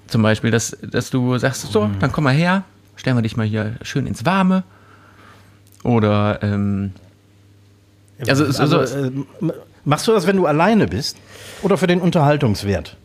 [0.06, 1.98] zum Beispiel, dass, dass du sagst, so, mhm.
[1.98, 2.64] dann komm mal her,
[2.96, 4.64] stellen wir dich mal hier schön ins Warme.
[5.82, 6.92] Oder, ähm,
[8.26, 9.12] also, also, also äh,
[9.84, 11.16] machst du das, wenn du alleine bist?
[11.62, 12.96] Oder für den Unterhaltungswert?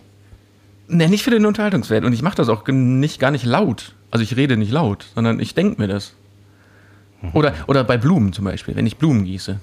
[0.88, 2.06] Ne, nicht für den Unterhaltungswert.
[2.06, 3.96] Und ich mache das auch nicht, gar nicht laut.
[4.12, 6.14] Also ich rede nicht laut, sondern ich denke mir das.
[7.22, 7.30] Mhm.
[7.34, 9.60] Oder, oder bei Blumen zum Beispiel, wenn ich Blumen gieße.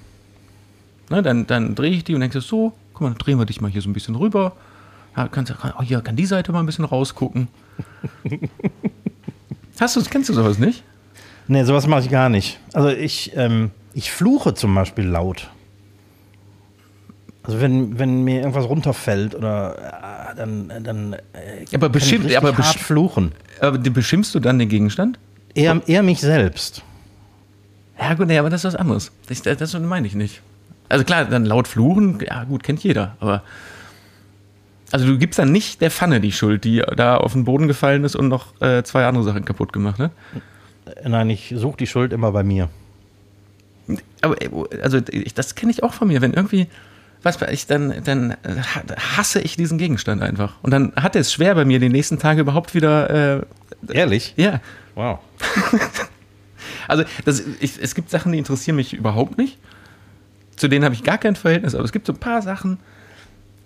[1.09, 3.71] Ne, dann dann drehe ich die und denke so, guck mal, drehen wir dich mal
[3.71, 4.53] hier so ein bisschen rüber.
[5.15, 7.47] Ja, kannst, oh, hier kann die Seite mal ein bisschen rausgucken.
[9.79, 10.83] Hast du, kennst du sowas nicht?
[11.47, 12.59] Nee, sowas mache ich gar nicht.
[12.73, 15.49] Also ich, ähm, ich fluche zum Beispiel laut.
[17.43, 22.77] Also wenn, wenn mir irgendwas runterfällt oder äh, dann, dann äh, aber beschimpft, aber besch
[22.77, 23.31] fluchen.
[23.61, 25.17] Aber beschimpfst du dann den Gegenstand?
[25.53, 26.83] Eher, eher mich selbst.
[27.99, 29.11] Ja gut, nee, aber das ist was anderes.
[29.27, 30.41] Das, das meine ich nicht.
[30.89, 33.43] Also klar, dann laut fluchen, ja gut, kennt jeder, aber
[34.91, 38.05] also du gibst dann nicht der Pfanne die Schuld, die da auf den Boden gefallen
[38.05, 40.11] ist und noch äh, zwei andere Sachen kaputt gemacht, ne?
[41.03, 42.69] Nein, ich suche die Schuld immer bei mir.
[44.21, 44.49] Aber äh,
[44.81, 46.67] also das kenne ich auch von mir, wenn irgendwie
[47.23, 48.37] was ich dann dann
[49.17, 52.19] hasse ich diesen Gegenstand einfach und dann hat er es schwer bei mir die nächsten
[52.19, 53.41] Tage überhaupt wieder äh,
[53.91, 54.61] ehrlich ja
[54.93, 55.19] wow
[56.87, 59.57] also das, ich, es gibt Sachen die interessieren mich überhaupt nicht
[60.55, 62.79] zu denen habe ich gar kein Verhältnis aber es gibt so ein paar Sachen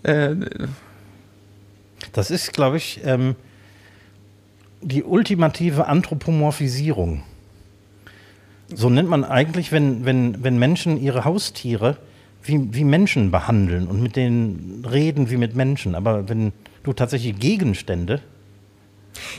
[0.04, 0.36] äh,
[2.14, 3.36] das ist, glaube ich, ähm,
[4.82, 7.24] die ultimative Anthropomorphisierung.
[8.74, 11.97] So nennt man eigentlich, wenn, wenn, wenn Menschen ihre Haustiere
[12.43, 15.93] wie, wie Menschen behandeln und mit denen reden wie mit Menschen.
[15.93, 18.22] Aber wenn du tatsächlich Gegenstände.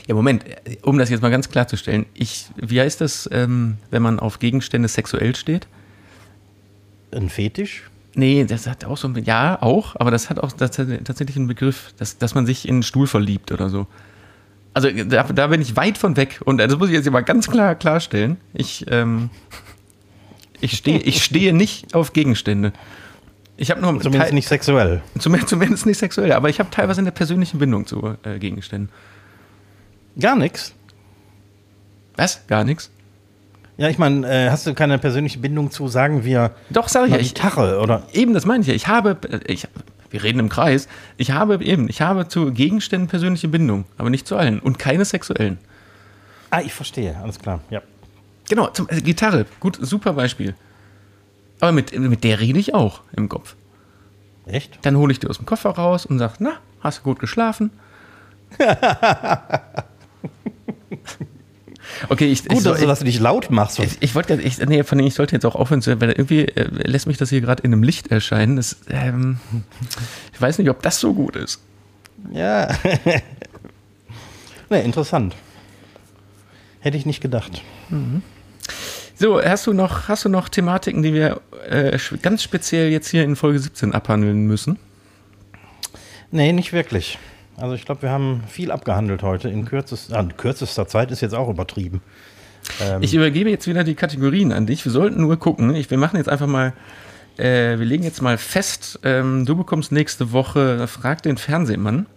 [0.07, 0.45] Ja, Moment,
[0.81, 4.87] um das jetzt mal ganz klarzustellen, ich, wie heißt das, ähm, wenn man auf Gegenstände
[4.87, 5.67] sexuell steht?
[7.11, 7.83] Ein Fetisch?
[8.15, 11.93] Nee, das hat auch so ein, ja, auch, aber das hat auch tatsächlich einen Begriff,
[11.97, 13.87] dass, dass man sich in einen Stuhl verliebt oder so.
[14.75, 16.39] Also da, da, bin ich weit von weg.
[16.45, 18.37] Und das muss ich jetzt mal ganz klar klarstellen.
[18.53, 19.29] Ich, ähm,
[20.61, 22.73] ich, stehe, ich stehe nicht auf Gegenstände.
[23.55, 25.03] Ich habe nur zumindest Teil, nicht sexuell.
[25.19, 28.89] Zumindest, zumindest nicht sexuell, aber ich habe teilweise eine persönliche Bindung zu äh, Gegenständen.
[30.19, 30.73] Gar nichts.
[32.15, 32.45] Was?
[32.47, 32.91] Gar nichts?
[33.77, 37.11] Ja, ich meine, äh, hast du keine persönliche Bindung zu, sagen wir, Doch, sag ich
[37.11, 37.17] ja.
[37.17, 38.03] Gitarre oder?
[38.13, 38.73] Eben, das meine ich ja.
[38.75, 39.67] Ich habe, äh, ich,
[40.11, 40.87] wir reden im Kreis,
[41.17, 45.05] ich habe eben, ich habe zu Gegenständen persönliche Bindung, aber nicht zu allen und keine
[45.05, 45.57] sexuellen.
[46.51, 47.81] Ah, ich verstehe, alles klar, ja.
[48.47, 50.53] Genau, zum, also Gitarre, gut, super Beispiel.
[51.59, 53.55] Aber mit, mit der rede ich auch im Kopf.
[54.45, 54.77] Echt?
[54.83, 57.71] Dann hole ich die aus dem Koffer raus und sage, na, hast du gut geschlafen?
[62.09, 63.79] Okay, ich, Gut, ich, dass, ich, du dich laut machst.
[63.79, 67.07] Ich, ich wollte, ich, nee, von ich sollte jetzt auch aufhören, weil irgendwie äh, lässt
[67.07, 68.55] mich das hier gerade in einem Licht erscheinen.
[68.55, 69.39] Das, ähm,
[70.33, 71.61] ich weiß nicht, ob das so gut ist.
[72.31, 72.67] Ja.
[74.69, 75.35] ne, interessant.
[76.79, 77.61] Hätte ich nicht gedacht.
[77.89, 78.21] Mhm.
[79.15, 83.23] So, hast du noch, hast du noch Thematiken, die wir äh, ganz speziell jetzt hier
[83.23, 84.79] in Folge 17 abhandeln müssen?
[86.31, 87.19] Nee, nicht wirklich.
[87.57, 91.35] Also ich glaube, wir haben viel abgehandelt heute in kürzester, ah, kürzester Zeit ist jetzt
[91.35, 92.01] auch übertrieben.
[92.81, 94.83] Ähm ich übergebe jetzt wieder die Kategorien an dich.
[94.85, 95.75] Wir sollten nur gucken.
[95.75, 96.73] Ich, wir machen jetzt einfach mal,
[97.37, 102.07] äh, wir legen jetzt mal fest, ähm, du bekommst nächste Woche Frag den Fernsehmann.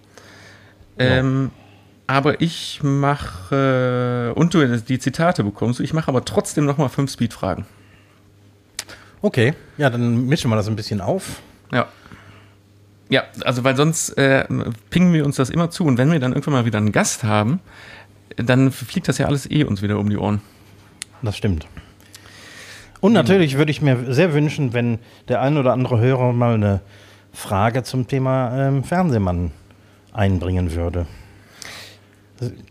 [0.99, 1.63] Ähm, ja.
[2.09, 7.11] Aber ich mache, äh, und du die Zitate bekommst, ich mache aber trotzdem nochmal fünf
[7.11, 7.67] Speed-Fragen.
[9.23, 11.41] Okay, ja, dann mischen wir das ein bisschen auf.
[11.73, 11.89] Ja.
[13.09, 14.47] Ja, also weil sonst äh,
[14.91, 17.25] pingen wir uns das immer zu und wenn wir dann irgendwann mal wieder einen Gast
[17.25, 17.61] haben,
[18.37, 20.41] dann fliegt das ja alles eh uns wieder um die Ohren.
[21.23, 21.67] Das stimmt.
[23.01, 24.99] Und natürlich würde ich mir sehr wünschen, wenn
[25.29, 26.81] der ein oder andere Hörer mal eine
[27.33, 29.53] Frage zum Thema ähm, Fernsehmann
[30.13, 31.07] einbringen würde.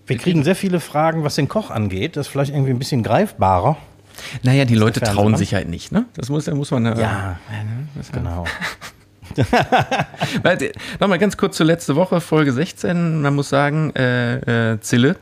[0.05, 2.17] Wir kriegen sehr viele Fragen, was den Koch angeht.
[2.17, 3.77] Das ist vielleicht irgendwie ein bisschen greifbarer.
[4.43, 6.05] Naja, die Leute trauen sich halt nicht, ne?
[6.15, 6.85] Das muss, muss man.
[6.85, 7.39] Äh, ja,
[8.11, 8.45] genau.
[10.99, 13.21] Nochmal ganz kurz zur letzte Woche, Folge 16.
[13.21, 15.17] Man muss sagen, äh, äh, Zille,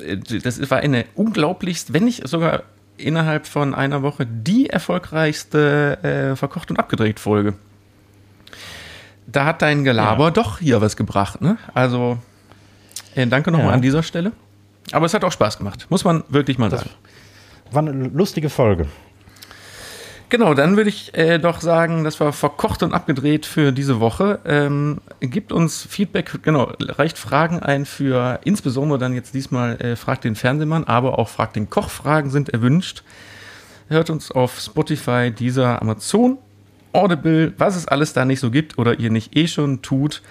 [0.00, 2.62] äh, das war eine unglaublichst, wenn nicht sogar
[2.96, 7.54] innerhalb von einer Woche die erfolgreichste äh, verkocht und abgedreht Folge.
[9.26, 10.30] Da hat dein Gelaber ja.
[10.30, 11.56] doch hier was gebracht, ne?
[11.74, 12.18] Also,
[13.14, 13.74] äh, danke nochmal ja.
[13.74, 14.32] an dieser Stelle.
[14.90, 16.90] Aber es hat auch Spaß gemacht, muss man wirklich mal das sagen.
[17.70, 18.86] War eine lustige Folge.
[20.32, 24.40] Genau, dann würde ich äh, doch sagen, das war verkocht und abgedreht für diese Woche.
[24.46, 30.24] Ähm, gibt uns Feedback, genau, reicht Fragen ein für insbesondere dann jetzt diesmal äh, Fragt
[30.24, 31.90] den Fernsehmann, aber auch Fragt den Koch.
[31.90, 33.02] Fragen sind erwünscht.
[33.90, 36.38] Hört uns auf Spotify, dieser Amazon,
[36.94, 40.22] Audible, was es alles da nicht so gibt oder ihr nicht eh schon tut.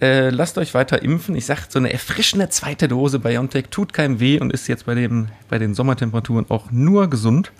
[0.00, 1.34] Äh, lasst euch weiter impfen.
[1.34, 4.94] Ich sage, so eine erfrischende zweite Dose BioNTech tut keinem weh und ist jetzt bei,
[4.94, 7.50] dem, bei den Sommertemperaturen auch nur gesund.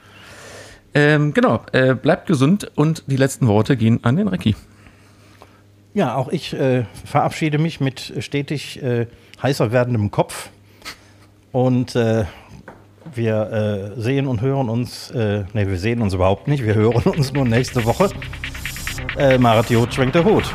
[0.95, 4.55] Ähm, genau, äh, bleibt gesund und die letzten Worte gehen an den Recki.
[5.93, 9.07] Ja, auch ich äh, verabschiede mich mit stetig äh,
[9.43, 10.51] heißer werdendem Kopf.
[11.53, 12.25] Und äh,
[13.15, 17.03] wir äh, sehen und hören uns, äh, ne, wir sehen uns überhaupt nicht, wir hören
[17.05, 18.11] uns nur nächste Woche.
[19.17, 20.53] Äh, Marat Jod schwenkt der Hut.